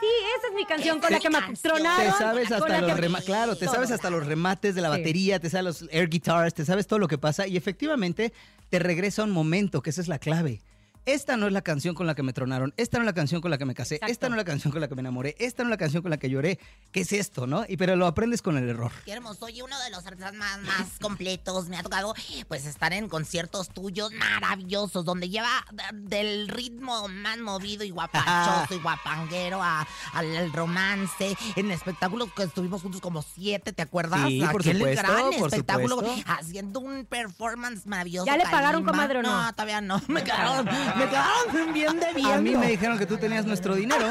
[0.00, 0.06] sí,
[0.38, 2.04] esa es mi canción con la que me tronaron.
[2.04, 4.98] Te sabes hasta los que- remates, claro, te sabes hasta los remates de la Sí.
[5.00, 8.32] batería, te sabes los air guitars, te sabes todo lo que pasa y efectivamente
[8.68, 10.60] te regresa a un momento, que esa es la clave.
[11.06, 13.40] Esta no es la canción con la que me tronaron, esta no es la canción
[13.40, 14.12] con la que me casé, Exacto.
[14.12, 16.02] esta no es la canción con la que me enamoré, esta no es la canción
[16.02, 16.58] con la que lloré.
[16.92, 17.64] ¿Qué es esto, no?
[17.68, 18.92] Y pero lo aprendes con el error.
[19.04, 19.40] Qué hermoso.
[19.40, 21.68] Soy uno de los artistas más, más completos.
[21.68, 22.14] Me ha tocado
[22.48, 28.74] pues estar en conciertos tuyos maravillosos, donde lleva de- del ritmo más movido y guapachoso
[28.74, 31.36] y guapanguero a- al, al romance.
[31.56, 34.28] En espectáculos que estuvimos juntos como siete, ¿te acuerdas?
[34.28, 36.30] Sí, por Aquel supuesto, gran por espectáculo supuesto.
[36.30, 38.26] haciendo un performance maravilloso.
[38.26, 39.44] ¿Ya le pagaron, comadre, no?
[39.44, 40.00] No, todavía no.
[40.08, 42.32] Me quedaron, me quedaron bien debiendo.
[42.34, 44.10] A mí me dijeron que tú tenías nuestro dinero.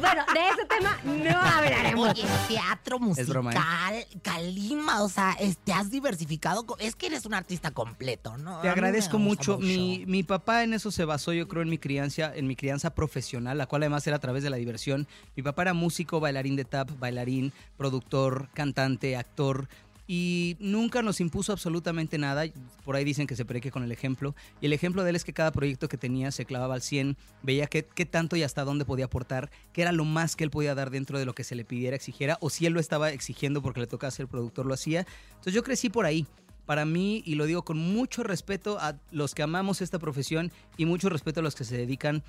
[0.00, 2.10] Bueno, de ese tema no hablaremos.
[2.10, 3.06] Oye, teatro broma,
[3.50, 4.06] musical, ¿eh?
[4.22, 6.64] Calima, o sea, es- te has diversificado.
[6.78, 8.60] Es que eres un artista completo, ¿no?
[8.60, 9.58] Te agradezco gusta mucho.
[9.58, 12.94] Mi, mi papá en eso se basó, yo creo, en mi crianza, en mi crianza
[12.94, 15.06] profesional, la cual además era a través de la diversión.
[15.36, 19.68] Mi papá era músico, bailarín de tap, bailarín, productor, cantante, actor.
[20.10, 22.44] Y nunca nos impuso absolutamente nada.
[22.82, 24.34] Por ahí dicen que se preque con el ejemplo.
[24.60, 27.18] Y el ejemplo de él es que cada proyecto que tenía se clavaba al 100,
[27.42, 30.74] veía qué, tanto y hasta dónde podía aportar, qué era lo más que él podía
[30.74, 33.60] dar dentro de lo que se le pidiera, exigiera, o si él lo estaba exigiendo
[33.60, 35.06] porque le tocaba ser productor, lo hacía.
[35.28, 36.26] Entonces yo crecí por ahí
[36.64, 40.86] para mí, y lo digo con mucho respeto a los que amamos esta profesión y
[40.86, 42.22] mucho respeto a los que se dedican,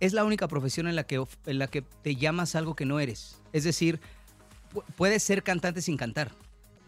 [0.00, 3.00] es la única profesión en la que, en la que te llamas algo que no
[3.00, 3.40] eres.
[3.54, 4.00] Es decir,
[4.74, 6.32] pu- puedes ser cantante sin cantar.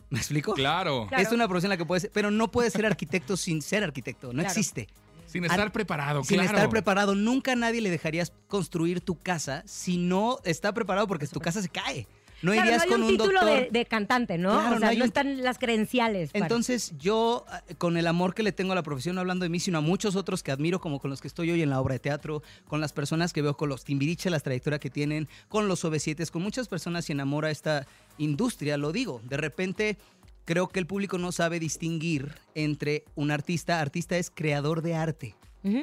[0.10, 0.54] ¿Me explico?
[0.54, 1.06] Claro.
[1.08, 1.22] Claro.
[1.22, 4.28] Es una profesión en la que puedes, pero no puedes ser arquitecto sin ser arquitecto.
[4.28, 4.48] No Claro.
[4.48, 4.88] existe.
[5.26, 6.54] Sin estar preparado, Sin claro.
[6.54, 11.26] estar preparado, nunca a nadie le dejarías construir tu casa si no está preparado porque
[11.26, 12.06] tu casa se cae.
[12.42, 13.60] No Claro, irías no hay con un, un, título doctor.
[13.64, 14.50] de, de cantante, ¿no?
[14.52, 16.32] Claro, o sea, no, un- están las credenciales.
[16.32, 19.44] para- Entonces yo, eh, con el amor que le tengo a la profesión, no hablando
[19.44, 21.70] de mí, sino a muchos otros que admiro, como con los que estoy hoy en
[21.70, 24.90] la obra de teatro, con las personas que veo, con los Timbiriche, las trayectorias que
[24.90, 27.86] tienen, con los OV7, con muchas personas se enamora esta
[28.18, 29.20] industria, lo digo.
[29.24, 29.96] De repente
[30.44, 35.34] creo que el público no sabe distinguir entre un artista, artista es creador de arte,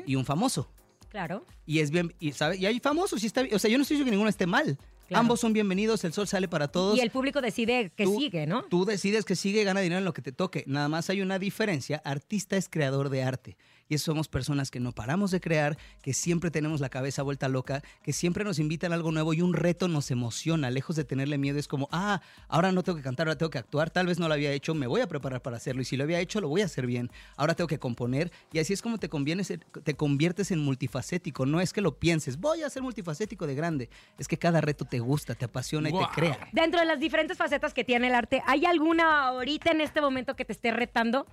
[0.05, 0.69] y un famoso.
[1.09, 1.45] Claro.
[1.65, 2.57] Y es bien, y, ¿sabe?
[2.57, 4.77] y hay famosos, y está, o sea, yo no estoy diciendo que ninguno esté mal.
[5.13, 5.21] Claro.
[5.21, 6.97] Ambos son bienvenidos, el sol sale para todos.
[6.97, 8.63] Y el público decide que Tú- sigue, ¿no?
[8.65, 10.63] Tú decides que sigue, gana dinero en lo que te toque.
[10.67, 12.01] Nada más hay una diferencia.
[12.03, 13.57] Artista es creador de arte.
[13.93, 17.83] Y somos personas que no paramos de crear, que siempre tenemos la cabeza vuelta loca,
[18.01, 20.71] que siempre nos invitan a algo nuevo y un reto nos emociona.
[20.71, 23.59] Lejos de tenerle miedo, es como, ah, ahora no tengo que cantar, ahora tengo que
[23.59, 23.89] actuar.
[23.91, 25.81] Tal vez no lo había hecho, me voy a preparar para hacerlo.
[25.81, 27.11] Y si lo había hecho, lo voy a hacer bien.
[27.37, 28.31] Ahora tengo que componer.
[28.51, 29.53] Y así es como te, convienes,
[29.83, 31.45] te conviertes en multifacético.
[31.45, 33.89] No es que lo pienses, voy a ser multifacético de grande.
[34.17, 36.07] Es que cada reto te gusta, te apasiona y Wow.
[36.07, 36.49] te crea.
[36.51, 40.35] Dentro de las diferentes facetas que tiene el arte, ¿hay alguna ahorita en este momento
[40.35, 41.27] que te esté retando?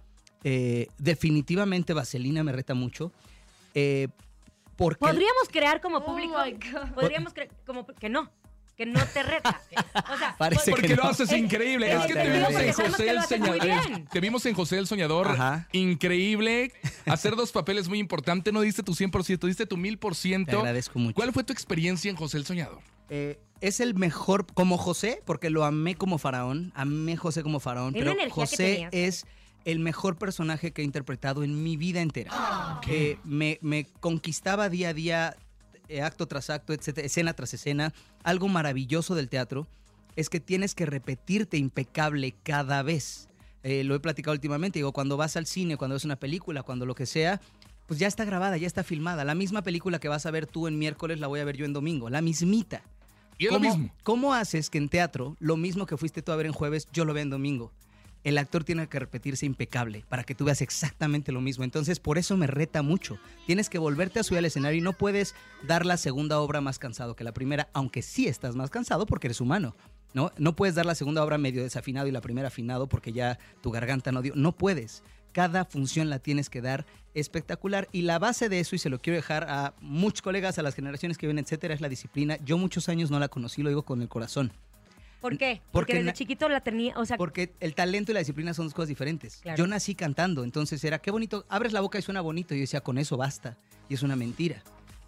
[0.45, 3.13] Eh, definitivamente Vaselina me reta mucho.
[3.75, 4.09] Eh,
[4.77, 6.35] porque Podríamos crear como público.
[6.37, 6.95] Oh God.
[6.95, 8.31] Podríamos creer como que no,
[8.77, 9.61] que no te reta.
[10.13, 11.11] O sea, Parece Porque que lo no.
[11.11, 11.93] haces Es- increíble.
[11.93, 14.09] es Es que te vimos en José que el Soñador.
[14.11, 15.29] Te vimos en José el Soñador.
[15.29, 15.69] Ajá.
[15.73, 16.73] Increíble.
[17.07, 18.51] Hacer dos papeles muy importante.
[18.53, 20.47] No diste tu 100%, diste tu 1000%.
[20.47, 21.15] Te agradezco mucho.
[21.15, 22.81] ¿Cuál fue tu experiencia en José el Soñador?
[23.11, 27.93] Eh, es el mejor, como José, porque lo amé como faraón, amé José como faraón,
[27.93, 28.91] pero José tenías.
[28.93, 29.27] es
[29.65, 32.81] el mejor personaje que he interpretado en mi vida entera.
[32.89, 35.37] Eh, me, me conquistaba día a día,
[35.89, 37.93] eh, acto tras acto, etcétera, escena tras escena.
[38.23, 39.67] Algo maravilloso del teatro
[40.17, 43.29] es que tienes que repetirte impecable cada vez.
[43.63, 46.87] Eh, lo he platicado últimamente, digo, cuando vas al cine, cuando ves una película, cuando
[46.87, 47.41] lo que sea,
[47.87, 49.25] pues ya está grabada, ya está filmada.
[49.25, 51.67] La misma película que vas a ver tú en miércoles la voy a ver yo
[51.67, 52.83] en domingo, la mismita.
[53.37, 53.95] Y es lo ¿Cómo- mismo.
[54.03, 57.05] ¿Cómo haces que en teatro lo mismo que fuiste tú a ver en jueves, yo
[57.05, 57.73] lo vea en domingo?
[58.23, 61.65] El actor tiene que repetirse impecable para que tú veas exactamente lo mismo.
[61.65, 63.19] Entonces, por eso me reta mucho.
[63.47, 65.35] Tienes que volverte a subir al escenario y no puedes
[65.67, 69.29] dar la segunda obra más cansado que la primera, aunque sí estás más cansado porque
[69.29, 69.75] eres humano.
[70.13, 70.33] ¿no?
[70.39, 73.71] no puedes dar la segunda obra medio desafinado y la primera afinado porque ya tu
[73.71, 74.35] garganta no dio.
[74.37, 75.03] No puedes.
[75.33, 77.89] Cada función la tienes que dar espectacular.
[77.93, 80.75] Y la base de eso, y se lo quiero dejar a muchos colegas, a las
[80.75, 82.37] generaciones que vienen, etcétera, es la disciplina.
[82.45, 84.53] Yo muchos años no la conocí, lo digo con el corazón.
[85.21, 85.61] ¿Por qué?
[85.71, 88.67] Porque Porque desde chiquito la tenía, o sea, Porque el talento y la disciplina son
[88.67, 89.39] dos cosas diferentes.
[89.39, 89.59] Claro.
[89.59, 92.55] Yo nací cantando, entonces era, qué bonito, abres la boca y suena bonito.
[92.55, 93.59] Y yo decía, con eso basta.
[93.89, 94.63] Y es una mentira.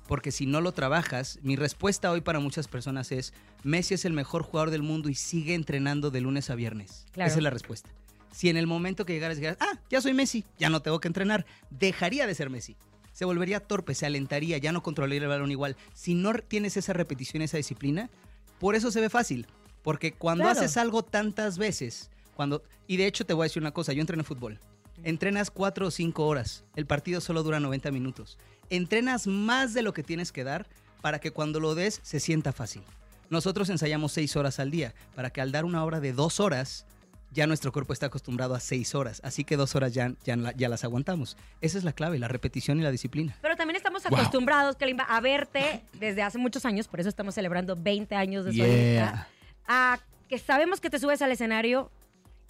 [0.06, 4.12] Porque si no lo trabajas, mi respuesta hoy para muchas personas es, Messi es el
[4.12, 7.06] mejor jugador del mundo y sigue entrenando de lunes a viernes.
[7.12, 7.28] Claro.
[7.28, 7.88] Esa es la respuesta.
[8.30, 11.08] Si en el momento que llegaras dijeras, ah, ya soy Messi, ya no tengo que
[11.08, 12.76] entrenar, dejaría de ser Messi.
[13.12, 15.76] Se volvería torpe, se alentaría, ya no controlaría el balón igual.
[15.94, 18.10] Si no tienes esa repetición, esa disciplina,
[18.58, 19.46] por eso se ve fácil.
[19.82, 20.58] Porque cuando Claro.
[20.60, 24.00] haces algo tantas veces, cuando y de hecho te voy a decir una cosa, yo
[24.00, 24.58] entreno fútbol.
[25.04, 28.38] Entrenas cuatro o cinco horas, el partido solo dura 90 minutos.
[28.70, 30.66] Entrenas más de lo que tienes que dar
[31.00, 32.82] para que cuando lo des se sienta fácil.
[33.30, 36.84] Nosotros ensayamos seis horas al día, para que al dar una hora de dos horas,
[37.32, 40.68] ya nuestro cuerpo está acostumbrado a seis horas, así que dos horas ya, ya, ya
[40.68, 41.36] las aguantamos.
[41.62, 43.34] Esa es la clave, la repetición y la disciplina.
[43.40, 44.18] pero también estamos Wow.
[44.18, 48.52] acostumbrados, Kalimba, a verte desde hace muchos años, por eso estamos celebrando 20 años de
[48.52, 49.28] Yeah.
[49.66, 49.98] A
[50.28, 51.90] que sabemos que te subes al escenario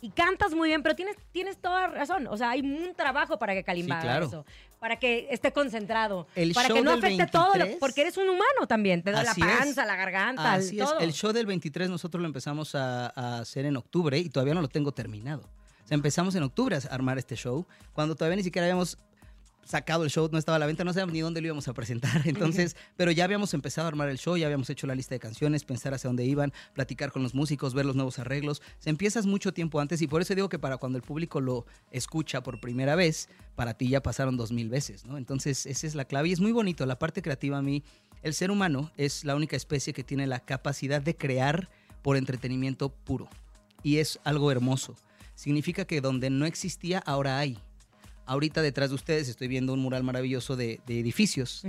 [0.01, 2.27] y cantas muy bien, pero tienes, tienes toda razón.
[2.27, 4.27] O sea, hay un trabajo para que Kalimba Sí, claro.
[4.27, 4.45] eso,
[4.81, 8.17] para que esté concentrado, El para show que no afecte todo, lo- 23, porque eres
[8.17, 9.03] un humano también.
[9.03, 9.39] Te da la es.
[9.39, 10.77] panza, la garganta, el- es.
[10.77, 10.99] todo.
[10.99, 14.61] El show del 23 nosotros lo empezamos a, a hacer en octubre y todavía no
[14.61, 15.43] lo tengo terminado.
[15.85, 18.99] O sea, empezamos en octubre a armar este show, cuando todavía ni siquiera habíamos
[19.65, 21.75] sacado el show, no estaba a la venta, no sabíamos ni dónde lo íbamos a
[21.75, 22.23] presentar.
[22.25, 25.21] Entonces, pero ya habíamos empezado a armar el show, ya habíamos hecho la lista de
[25.21, 28.63] canciones, pensar hacia dónde iban, platicar con los músicos, ver los nuevos arreglos.
[28.79, 31.67] Se empiezas mucho tiempo antes y por eso digo que para cuando el público lo
[31.91, 35.17] escucha por primera vez, para ti ya pasaron dos mil veces, ¿no?
[35.19, 36.87] Entonces, esa es la clave y es muy bonito.
[36.87, 37.85] La parte creativa a mí,
[38.23, 41.69] el ser humano es la única especie que tiene la capacidad de crear
[42.03, 43.29] por entretenimiento puro.
[43.83, 44.97] Y es algo hermoso.
[45.35, 47.59] Significa que donde no existía, ahora hay.
[48.33, 51.67] Ahorita detrás de ustedes estoy viendo un mural maravilloso de, de edificios.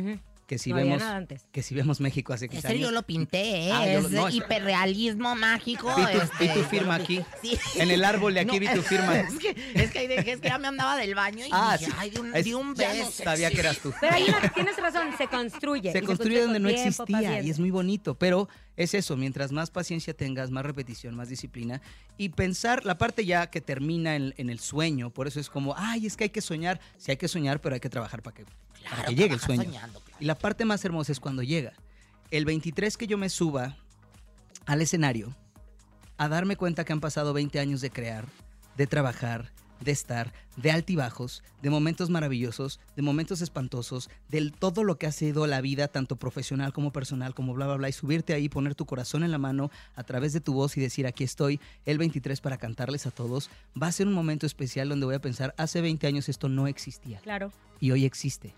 [0.53, 1.45] Que si No había vemos nada antes.
[1.51, 2.89] que si vemos México hace 15 Ese años.
[2.89, 3.71] yo lo pinté, ¿eh?
[3.73, 5.91] Ah, es lo- no, es- hiperrealismo mágico.
[5.95, 7.21] Vi tu, este, vi tu yo firma aquí.
[7.41, 7.57] Sí.
[7.77, 9.19] En el árbol de aquí No, vi tu firma.
[9.19, 11.97] Es que, es que, es que ya me andaba del baño y Ah, dije, sí.
[11.99, 13.11] ay, de un, Es- de un beso.
[13.11, 13.91] sabía que eras tú.
[13.99, 15.89] Pero ahí tienes razón, se construye.
[15.89, 17.51] y se construye donde no tiempo, existía y paciencia.
[17.51, 21.81] es muy bonito, pero es eso, mientras más paciencia tengas, más repetición, más disciplina
[22.17, 25.73] y pensar la parte ya que termina en, en el sueño, por eso es como,
[25.77, 28.35] ay, es que hay que soñar, sí hay que soñar, pero hay que trabajar para
[28.35, 29.63] que, para Claro, que llegue el sueño.
[29.63, 30.12] soñando, claro.
[30.23, 31.73] Y la parte más hermosa es cuando llega.
[32.31, 33.75] El 23 que yo me suba
[34.65, 35.35] al escenario
[36.15, 38.23] a darme cuenta que han pasado 20 años de crear,
[38.77, 39.51] de trabajar,
[39.81, 45.11] de estar, de altibajos, de momentos maravillosos, de momentos espantosos, de todo lo que ha
[45.11, 48.75] sido la vida, tanto profesional como personal, como bla, bla, bla, y subirte ahí, poner
[48.75, 51.97] tu corazón en la mano a través de tu voz y decir, aquí estoy, el
[51.97, 55.53] 23 para cantarles a todos, va a ser un momento especial donde voy a pensar,
[55.57, 57.19] hace 20 años esto no existía.
[57.19, 57.51] Claro.
[57.81, 58.55] Y hoy existe.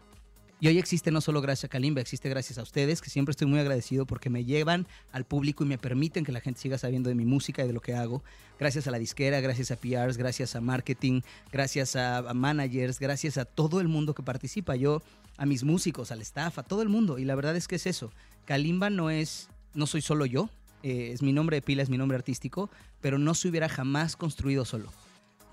[0.60, 3.46] Y hoy existe no solo gracias a Kalimba, existe gracias a ustedes, que siempre estoy
[3.46, 7.10] muy agradecido porque me llevan al público y me permiten que la gente siga sabiendo
[7.10, 8.24] de mi música y de lo que hago.
[8.58, 13.38] Gracias a la disquera, gracias a PRs, gracias a marketing, gracias a, a managers, gracias
[13.38, 14.78] a todo el mundo que participa.
[14.78, 15.02] Yo,
[15.38, 17.18] a mis músicos, al staff, a todo el mundo.
[17.20, 18.12] Y la verdad es que es eso.
[18.46, 20.50] Kalimba no es, no soy solo yo,
[20.84, 22.70] eh, es mi nombre de pila, es mi nombre artístico,
[23.02, 24.92] pero no se hubiera jamás construido solo.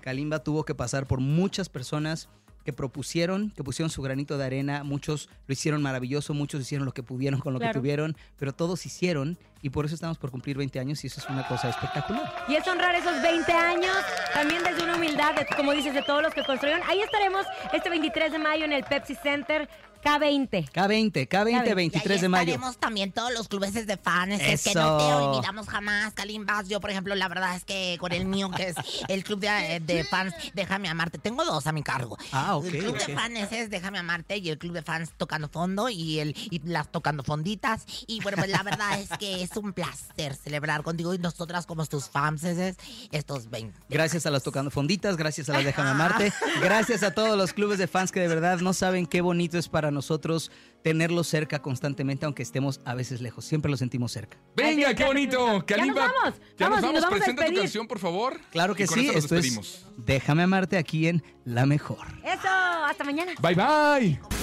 [0.01, 2.29] Kalimba tuvo que pasar por muchas personas
[2.65, 6.93] que propusieron, que pusieron su granito de arena, muchos lo hicieron maravilloso, muchos hicieron lo
[6.93, 7.73] que pudieron con lo Claro.
[7.73, 11.19] que tuvieron, pero todos hicieron y por eso estamos por cumplir 20 años y eso
[11.19, 12.45] es una cosa espectacular.
[12.47, 13.95] Y es honrar esos 20 años,
[14.33, 16.83] también desde una humildad, de- como dices, de todos los que construyeron.
[16.87, 19.67] Ahí estaremos este 23 de mayo en el Pepsi Center
[20.03, 20.69] K20.
[20.73, 22.51] K20, K20, 23 de mayo.
[22.51, 24.33] Estaremos también todos los clubes de fans.
[24.41, 24.81] Es que Eso.
[24.81, 26.67] no te olvidamos jamás, Kalimbas.
[26.67, 28.75] Yo, por ejemplo, la verdad es que con el mío, que es
[29.07, 32.17] el club de, de fans Déjame Amarte, tengo dos a mi cargo.
[32.33, 35.47] Ah, ok, El club de fans es Déjame Amarte y el club de fans Tocando
[35.47, 37.85] Fondo y, el, y las Tocando Fonditas.
[38.05, 41.85] Y bueno, pues la verdad es que es un placer celebrar contigo y nosotras como
[41.85, 42.75] tus fans es-
[43.11, 43.77] estos 20.
[43.89, 46.31] Gracias a las Tocando Fonditas, gracias a las Déjame Amarte,
[46.61, 49.69] gracias a todos los clubes de fans que de verdad no saben qué bonito es
[49.69, 50.51] para nosotros
[50.83, 53.45] tenerlos cerca constantemente, aunque estemos a veces lejos.
[53.45, 54.37] Siempre los sentimos cerca.
[54.55, 55.65] Venga, Así qué es, bonito.
[55.65, 56.33] ya nos vamos.
[56.57, 56.93] Ya Vamos, nos y nos vamos.
[56.93, 58.39] vamos a Presenta tu canción, por favor.
[58.51, 62.05] Claro que sí, esto es Déjame Amarte aquí en La Mejor.
[62.23, 63.31] Eso, hasta mañana.
[63.41, 64.42] Bye, bye.